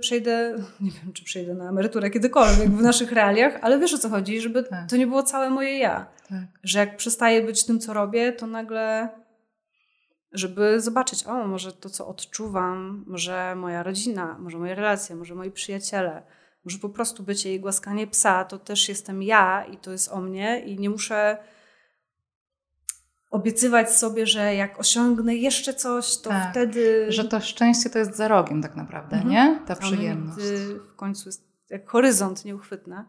[0.00, 4.08] przejdę, nie wiem, czy przejdę na emeryturę kiedykolwiek w naszych realiach, ale wiesz o co
[4.08, 4.90] chodzi, żeby tak.
[4.90, 6.06] to nie było całe moje ja.
[6.28, 6.44] Tak.
[6.62, 9.08] Że jak przestaję być tym, co robię, to nagle,
[10.32, 15.50] żeby zobaczyć, o, może to, co odczuwam, może moja rodzina, może moje relacje, może moi
[15.50, 16.22] przyjaciele,
[16.64, 20.20] może po prostu bycie i głaskanie psa, to też jestem ja i to jest o
[20.20, 21.38] mnie i nie muszę
[23.30, 27.06] obiecywać sobie, że jak osiągnę jeszcze coś, to tak, wtedy.
[27.08, 29.34] Że to szczęście to jest za rogiem, tak naprawdę, mhm.
[29.34, 29.60] nie?
[29.66, 30.46] Ta przyjemność.
[30.92, 33.04] W końcu jest jak horyzont nieuchwytny.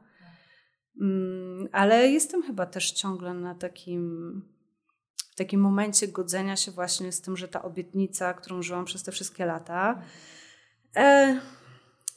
[1.01, 4.41] Mm, ale jestem chyba też ciągle na takim,
[5.31, 9.11] w takim momencie godzenia się właśnie z tym, że ta obietnica, którą żyłam przez te
[9.11, 10.01] wszystkie lata,
[10.95, 11.39] e,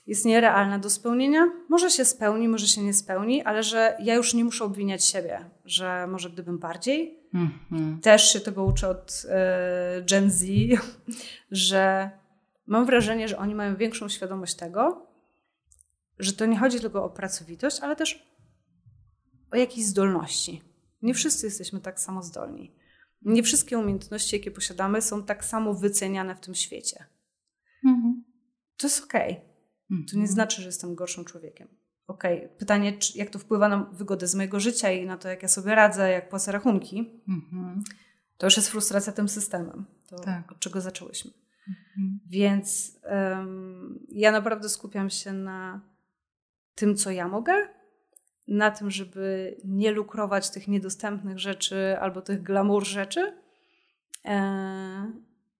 [0.07, 1.53] jest nierealna do spełnienia.
[1.69, 5.51] Może się spełni, może się nie spełni, ale że ja już nie muszę obwiniać siebie,
[5.65, 7.24] że może gdybym bardziej.
[7.35, 8.01] Mm-hmm.
[8.01, 10.45] Też się tego uczę od e, Gen Z,
[11.51, 12.11] że
[12.67, 15.07] mam wrażenie, że oni mają większą świadomość tego,
[16.19, 18.35] że to nie chodzi tylko o pracowitość, ale też
[19.51, 20.63] o jakieś zdolności.
[21.03, 22.75] Nie wszyscy jesteśmy tak samo zdolni.
[23.23, 27.05] Nie wszystkie umiejętności, jakie posiadamy, są tak samo wyceniane w tym świecie.
[27.87, 28.13] Mm-hmm.
[28.77, 29.33] To jest okej.
[29.33, 30.05] Okay.
[30.11, 31.69] To nie znaczy, że jestem gorszym człowiekiem.
[32.07, 32.57] Okej, okay.
[32.59, 35.49] pytanie, czy, jak to wpływa na wygodę z mojego życia i na to, jak ja
[35.49, 37.23] sobie radzę, jak płacę rachunki.
[37.29, 37.81] Mm-hmm.
[38.39, 39.85] To już jest frustracja tym systemem.
[40.09, 40.53] To tak.
[40.53, 41.31] od czego zaczęłyśmy.
[41.69, 42.21] Mhm.
[42.27, 45.81] Więc um, ja naprawdę skupiam się na
[46.75, 47.55] tym, co ja mogę,
[48.49, 53.33] na tym, żeby nie lukrować tych niedostępnych rzeczy albo tych glamour rzeczy.
[54.25, 55.13] E,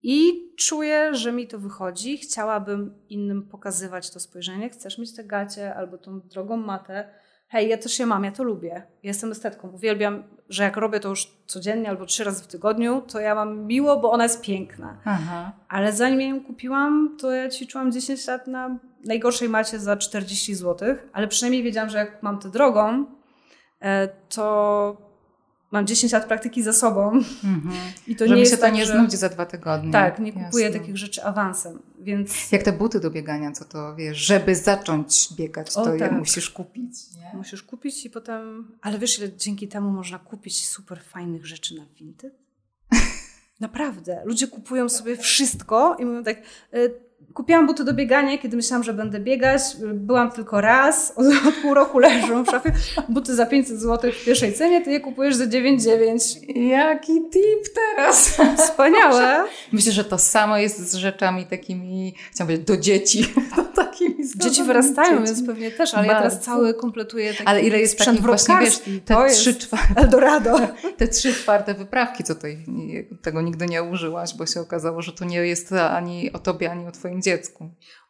[0.07, 2.17] I czuję, że mi to wychodzi.
[2.17, 4.69] Chciałabym innym pokazywać to spojrzenie.
[4.69, 7.09] Chcesz mieć te gacie albo tą drogą matę.
[7.47, 8.83] Hej, ja też je mam, ja to lubię.
[9.03, 9.69] Jestem estetką.
[9.69, 13.65] Uwielbiam, że jak robię to już codziennie albo trzy razy w tygodniu, to ja mam
[13.65, 15.01] miło, bo ona jest piękna.
[15.05, 15.51] Aha.
[15.69, 20.55] Ale zanim ja ją kupiłam, to ja ćwiczyłam 10 lat na najgorszej macie za 40
[20.55, 23.05] zł, ale przynajmniej wiedziałam, że jak mam tę drogą,
[23.81, 25.14] e, to
[25.75, 27.21] mam 10 lat praktyki za sobą.
[27.21, 27.71] Mm-hmm.
[28.07, 28.93] I to Żeby nie się to tak, nie że...
[28.93, 29.91] znudzi za dwa tygodnie.
[29.91, 30.79] Tak, nie kupuję Jasne.
[30.79, 31.79] takich rzeczy awansem.
[31.99, 32.51] Więc...
[32.51, 36.11] Jak te buty do biegania, co to wiesz, żeby zacząć biegać, o, to tak.
[36.11, 36.93] je musisz kupić.
[37.15, 37.37] Nie?
[37.37, 38.71] Musisz kupić i potem.
[38.81, 42.33] Ale wiesz, ile dzięki temu można kupić super fajnych rzeczy na Vinted?
[43.59, 44.21] Naprawdę.
[44.25, 46.37] Ludzie kupują sobie wszystko i mówią tak,
[46.73, 49.61] y, Kupiłam buty do biegania, kiedy myślałam, że będę biegać.
[49.93, 52.71] Byłam tylko raz, od, od pół roku leżą w szafie.
[53.09, 56.57] Buty za 500 zł w pierwszej cenie, ty je kupujesz za 9,9.
[56.61, 58.37] Jaki tip teraz!
[58.57, 59.43] Wspaniałe!
[59.71, 63.25] Myślę, że to samo jest z rzeczami takimi, chciałam powiedzieć, do dzieci.
[63.99, 65.33] takimi Dzieci wyrastają, dzieci.
[65.33, 66.23] więc pewnie też, ale Bardzo.
[66.23, 69.95] ja teraz cały kompletuję taki Ale ile jest takich właśnie, wiesz, te trzy czwarte...
[70.01, 70.59] Eldorado.
[70.97, 72.65] Te trzy czwarte wyprawki, co tej,
[73.21, 76.87] tego nigdy nie użyłaś, bo się okazało, że to nie jest ani o tobie, ani
[76.87, 77.69] o twoim dziecku.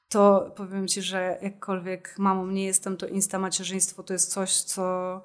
[0.09, 5.21] To powiem Ci, że jakkolwiek mamą nie jestem, to insta macierzyństwo to jest coś, co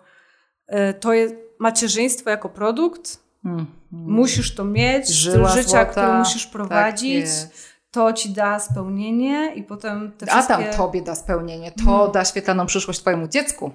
[0.67, 3.19] e, to jest macierzyństwo jako produkt.
[3.45, 7.27] Mm, Musisz to mieć, styl życia, złota, który musisz tak prowadzić.
[7.27, 10.55] Tak to ci da spełnienie i potem te wszystkie...
[10.55, 12.13] A tam tobie da spełnienie, to hmm.
[12.13, 13.73] da świetlaną przyszłość twojemu dziecku.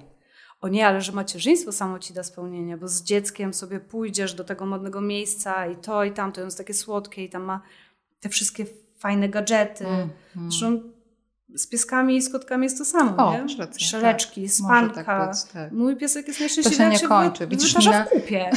[0.60, 4.44] O nie, ale że macierzyństwo samo ci da spełnienie, bo z dzieckiem sobie pójdziesz do
[4.44, 7.60] tego modnego miejsca i to i tamto, jest takie słodkie i tam ma
[8.20, 8.66] te wszystkie
[8.98, 9.86] fajne gadżety.
[9.86, 10.50] Mm, mm.
[10.50, 10.80] Zresztą
[11.54, 13.56] z pieskami i z kotkami jest to samo, o, nie?
[13.58, 14.50] Rację, Szeleczki, tak.
[14.50, 15.04] spanka.
[15.04, 15.72] Tak być, tak.
[15.72, 16.78] Mój piesek jest najszczęśliwszy.
[16.78, 17.46] To się nie kończy.
[17.46, 18.50] Widzisz, Nina, w kupie.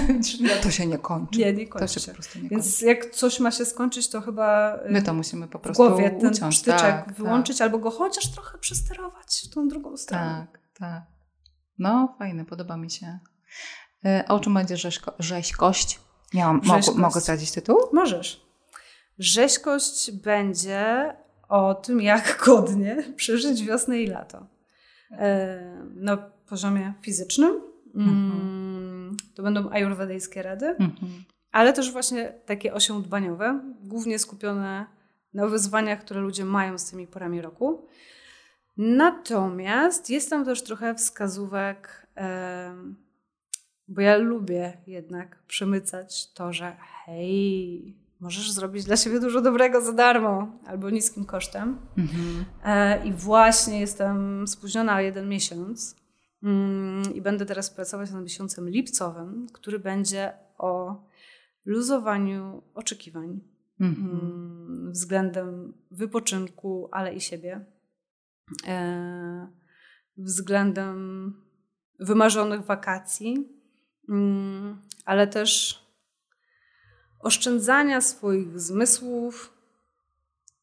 [0.62, 1.38] to się nie kończy.
[1.38, 2.06] Nie, nie kończy to się.
[2.06, 2.84] Po prostu nie Więc kończy.
[2.84, 6.10] jak coś ma się skończyć, to chyba y, My to musimy po prostu w głowie
[6.10, 6.54] ten uciąć.
[6.56, 7.64] sztyczek tak, wyłączyć tak.
[7.66, 10.46] albo go chociaż trochę przesterować w tą drugą stronę.
[10.52, 11.02] Tak, tak.
[11.78, 13.18] No, fajne, podoba mi się.
[14.06, 16.00] Y, o czym będzie rzeźko, rzeźkość?
[16.34, 17.78] Miałam, Mogę, mogę zdradzić tytuł?
[17.92, 18.44] Możesz.
[19.18, 21.14] Rzeźkość będzie
[21.48, 24.46] o tym, jak godnie przeżyć wiosnę i lato.
[25.10, 26.16] E, na
[26.46, 27.60] poziomie fizycznym.
[27.94, 29.16] Mhm.
[29.34, 31.24] To będą ajurwedyjskie rady, mhm.
[31.52, 34.86] ale też właśnie takie osiądbaniowe, głównie skupione
[35.34, 37.88] na wyzwaniach, które ludzie mają z tymi porami roku.
[38.76, 42.06] Natomiast jest tam też trochę wskazówek,
[43.88, 49.92] bo ja lubię jednak przemycać to, że hej, możesz zrobić dla siebie dużo dobrego za
[49.92, 51.78] darmo albo niskim kosztem.
[51.98, 52.44] Mhm.
[52.64, 55.96] E, I właśnie jestem spóźniona o jeden miesiąc
[56.42, 61.02] mm, i będę teraz pracować nad miesiącem lipcowym, który będzie o
[61.66, 63.40] luzowaniu oczekiwań
[63.80, 64.10] mhm.
[64.10, 67.64] Mm, względem wypoczynku, ale i siebie.
[68.66, 69.48] E,
[70.16, 71.32] względem
[72.00, 73.48] wymarzonych wakacji,
[74.08, 75.83] mm, ale też
[77.24, 79.54] oszczędzania swoich zmysłów,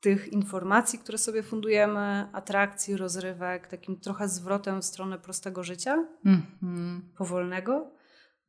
[0.01, 6.99] tych informacji, które sobie fundujemy, atrakcji, rozrywek, takim trochę zwrotem w stronę prostego życia, mm-hmm.
[7.17, 7.91] powolnego,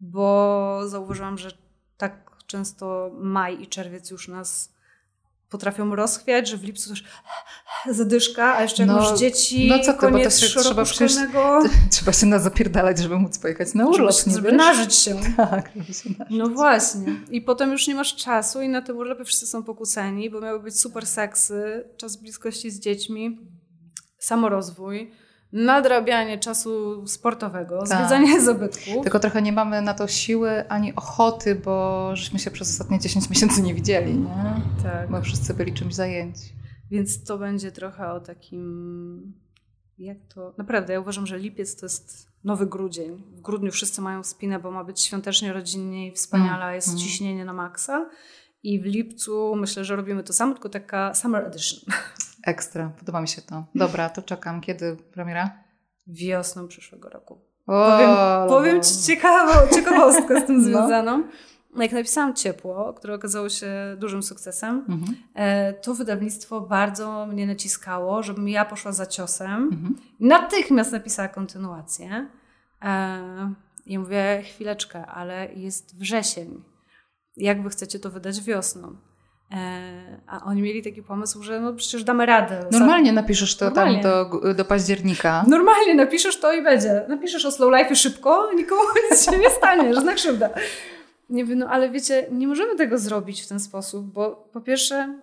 [0.00, 1.50] bo zauważyłam, że
[1.96, 4.72] tak często maj i czerwiec już nas
[5.53, 7.05] potrafią rozchwiać, że w lipcu też
[7.90, 11.12] zadyszka, a jeszcze no, jak dzieci, no co ty, koniec bo to się trzeba przecież,
[11.90, 14.16] trzeba się na zapierdalać, żeby móc pojechać na urlop.
[14.16, 15.20] Żeby, żeby nażyć się.
[15.36, 16.38] Tak, żeby się nażyć.
[16.38, 17.07] No właśnie.
[17.30, 20.61] I potem już nie masz czasu i na tym urlopie wszyscy są pokłóceni, bo miały
[20.61, 23.38] być super seksy, czas bliskości z dziećmi,
[24.18, 25.12] samorozwój
[25.53, 27.98] nadrabianie czasu sportowego, tak.
[27.98, 29.03] zwiedzanie zabytków.
[29.03, 33.30] Tylko trochę nie mamy na to siły ani ochoty, bo żeśmy się przez ostatnie 10
[33.30, 34.62] miesięcy nie widzieli, nie?
[34.82, 35.11] Tak.
[35.11, 36.53] Bo wszyscy byli czymś zajęci.
[36.90, 39.32] Więc to będzie trochę o takim.
[39.98, 40.55] Jak to.
[40.59, 43.22] Naprawdę, ja uważam, że lipiec to jest nowy grudzień.
[43.36, 46.74] W grudniu wszyscy mają spinę, bo ma być świątecznie, rodzinnie i wspaniale, mm.
[46.74, 47.00] jest mm.
[47.00, 48.11] ciśnienie na maksa.
[48.62, 51.80] I w lipcu myślę, że robimy to samo, tylko taka summer edition.
[52.47, 53.64] Ekstra, podoba mi się to.
[53.74, 54.61] Dobra, to czekam.
[54.61, 55.51] Kiedy premiera?
[56.07, 57.40] Wiosną przyszłego roku.
[57.66, 58.11] O, powiem,
[58.49, 60.62] powiem Ci ciekawą, ciekawostkę z tym no.
[60.62, 61.24] związaną.
[61.76, 65.16] Jak napisałam Ciepło, które okazało się dużym sukcesem, mhm.
[65.34, 69.68] E, to wydawnictwo bardzo mnie naciskało, żebym ja poszła za ciosem.
[69.72, 69.97] Mhm.
[70.20, 72.28] Natychmiast napisała kontynuację.
[72.82, 73.55] E,
[73.86, 76.62] I mówię, chwileczkę, ale jest wrzesień.
[77.36, 78.97] Jak wy chcecie to wydać wiosną?
[79.53, 82.66] E, a oni mieli taki pomysł, że no przecież damy radę.
[82.70, 84.03] Normalnie napiszesz to Normalnie.
[84.03, 85.44] tam do, do października.
[85.48, 87.05] Normalnie napiszesz to i będzie.
[87.09, 90.50] Napiszesz o slow life szybko, nikomu nic się nie stanie, żadna krzywda.
[91.30, 95.18] Nie wiem, no ale wiecie, nie możemy tego zrobić w ten sposób, bo po pierwsze,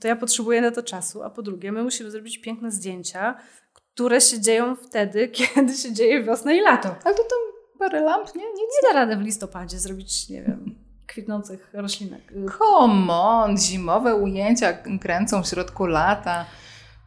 [0.00, 3.38] to ja potrzebuję na to czasu, a po drugie, my musimy zrobić piękne zdjęcia,
[3.72, 6.88] które się dzieją wtedy, kiedy się dzieje wiosna i lato.
[7.04, 7.38] Ale to tam
[7.78, 8.44] parę lamp, nie?
[8.44, 12.32] Nic nie da rady w listopadzie zrobić, nie wiem kwitnących roślinek.
[12.58, 16.46] Come on, zimowe ujęcia kręcą w środku lata.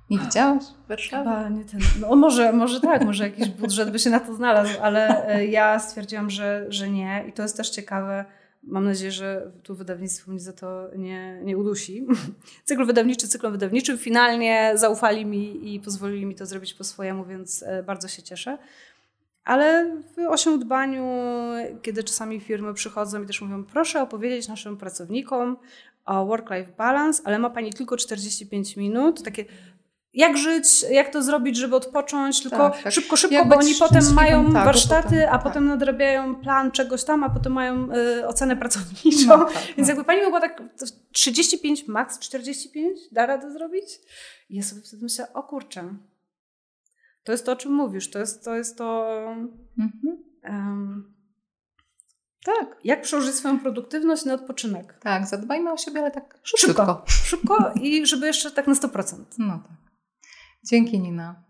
[0.10, 1.30] Nie widziałaś Warszawy?
[1.30, 1.80] Chyba nie ten.
[2.00, 5.80] No może, może tak, może jakiś budżet by się na to znalazł, ale e, ja
[5.80, 7.26] stwierdziłam, że, że nie.
[7.30, 8.26] I to jest też ciekawe.
[8.64, 12.08] Mam nadzieję, że tu wydawnictwo mnie za to nie, nie udusi.
[12.66, 13.98] Cykl wydawniczy cyklem wydawniczym.
[13.98, 18.58] Finalnie zaufali mi i pozwolili mi to zrobić po swojemu, więc e, bardzo się cieszę.
[19.48, 21.06] Ale w osiądbaniu,
[21.82, 25.58] kiedy czasami firmy przychodzą i też mówią, proszę opowiedzieć naszym pracownikom
[26.06, 29.46] o work-life balance, ale ma Pani tylko 45 minut, takie
[30.14, 32.94] jak żyć, jak to zrobić, żeby odpocząć, tylko tak, tak.
[32.94, 35.44] szybko, szybko, jak bo oni potem mają tak, warsztaty, potem, a tak.
[35.44, 39.28] potem nadrabiają plan czegoś tam, a potem mają y, ocenę pracowniczą.
[39.28, 39.88] No, tak, Więc no.
[39.88, 40.64] jakby pani mogła tak
[41.12, 43.86] 35, max 45 da radę zrobić?
[44.50, 45.94] I ja sobie wtedy myślę, o kurczę,
[47.28, 48.10] to jest to, o czym mówisz.
[48.10, 48.56] To jest to.
[48.56, 49.16] Jest to
[49.80, 50.24] mhm.
[50.44, 51.14] um,
[52.46, 52.80] tak.
[52.84, 55.00] Jak przełożyć swoją produktywność na odpoczynek?
[55.02, 56.68] Tak, zadbajmy o siebie, ale tak szybko.
[56.68, 59.24] Szybko, szybko i żeby jeszcze tak na 100%.
[59.38, 59.78] No tak.
[60.64, 61.44] Dzięki Nina.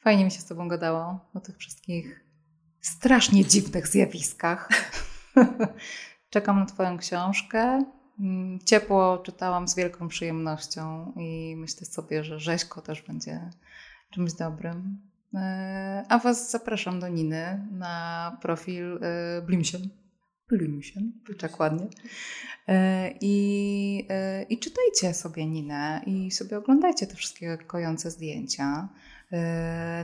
[0.00, 2.24] Fajnie mi się z Tobą gadało o tych wszystkich
[2.80, 4.68] strasznie dziwnych zjawiskach.
[6.30, 7.84] Czekam na Twoją książkę.
[8.20, 13.50] Mm, ciepło czytałam z wielką przyjemnością i myślę sobie, że rzeźko też będzie
[14.14, 14.98] czymś dobrym.
[15.34, 19.88] E, a Was zapraszam do Niny na profil e, Blimsien.
[20.48, 21.86] Blimsien, tak ładnie.
[22.68, 24.08] E, I,
[24.48, 28.88] I czytajcie sobie Ninę i sobie oglądajcie te wszystkie kojące zdjęcia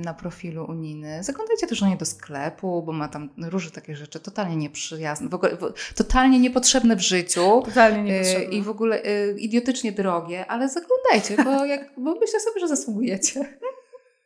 [0.04, 1.22] na profilu u Niny.
[1.24, 5.34] Zaglądajcie też do niej do sklepu, bo ma tam różne takie rzeczy totalnie nieprzyjazne, w
[5.34, 5.56] ogóle,
[5.94, 7.62] totalnie niepotrzebne w życiu.
[7.64, 8.56] Totalnie niepotrzebne.
[8.56, 9.02] I w ogóle
[9.38, 13.44] idiotycznie drogie, ale zaglądajcie, bo, jak, bo myślę sobie, że zasługujecie.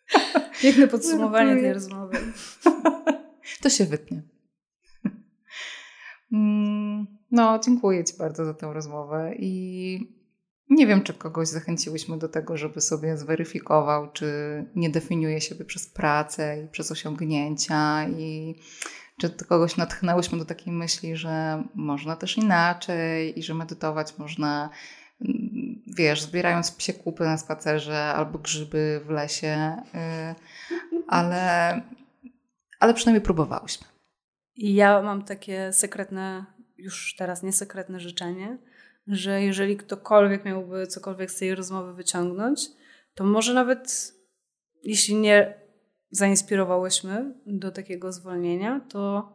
[0.62, 2.18] Piękne podsumowanie tej rozmowy.
[3.62, 4.22] To się wytnie.
[6.32, 10.24] Mm, no, dziękuję Ci bardzo za tę rozmowę i
[10.70, 14.26] Nie wiem, czy kogoś zachęciłyśmy do tego, żeby sobie zweryfikował, czy
[14.76, 18.54] nie definiuje siebie przez pracę i przez osiągnięcia i
[19.20, 24.70] czy kogoś natchnęłyśmy do takiej myśli, że można też inaczej i że medytować można,
[25.96, 31.80] wiesz, zbierając psie kupy na spacerze albo grzyby w lesie, y, ale,
[32.80, 33.86] ale przynajmniej próbowałyśmy.
[34.56, 36.44] I ja mam takie sekretne,
[36.78, 38.58] już teraz niesekretne życzenie,
[39.06, 42.60] że jeżeli ktokolwiek miałby cokolwiek z tej rozmowy wyciągnąć,
[43.14, 44.14] to może nawet
[44.82, 45.54] jeśli nie
[46.10, 49.32] zainspirowałyśmy do takiego zwolnienia, to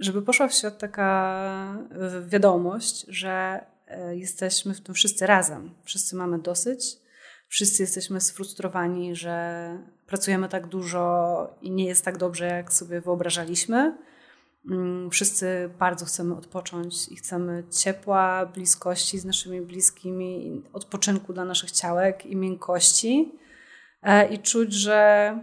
[0.00, 1.86] żeby poszła w świat taka
[2.26, 3.64] wiadomość, że
[4.10, 5.70] jesteśmy w tym wszyscy razem.
[5.84, 6.96] Wszyscy mamy dosyć,
[7.48, 13.96] wszyscy jesteśmy sfrustrowani, że pracujemy tak dużo i nie jest tak dobrze, jak sobie wyobrażaliśmy.
[14.70, 21.70] Mm, wszyscy bardzo chcemy odpocząć i chcemy ciepła, bliskości z naszymi bliskimi, odpoczynku dla naszych
[21.70, 23.32] ciałek i miękkości.
[24.02, 25.38] E, i czuć, że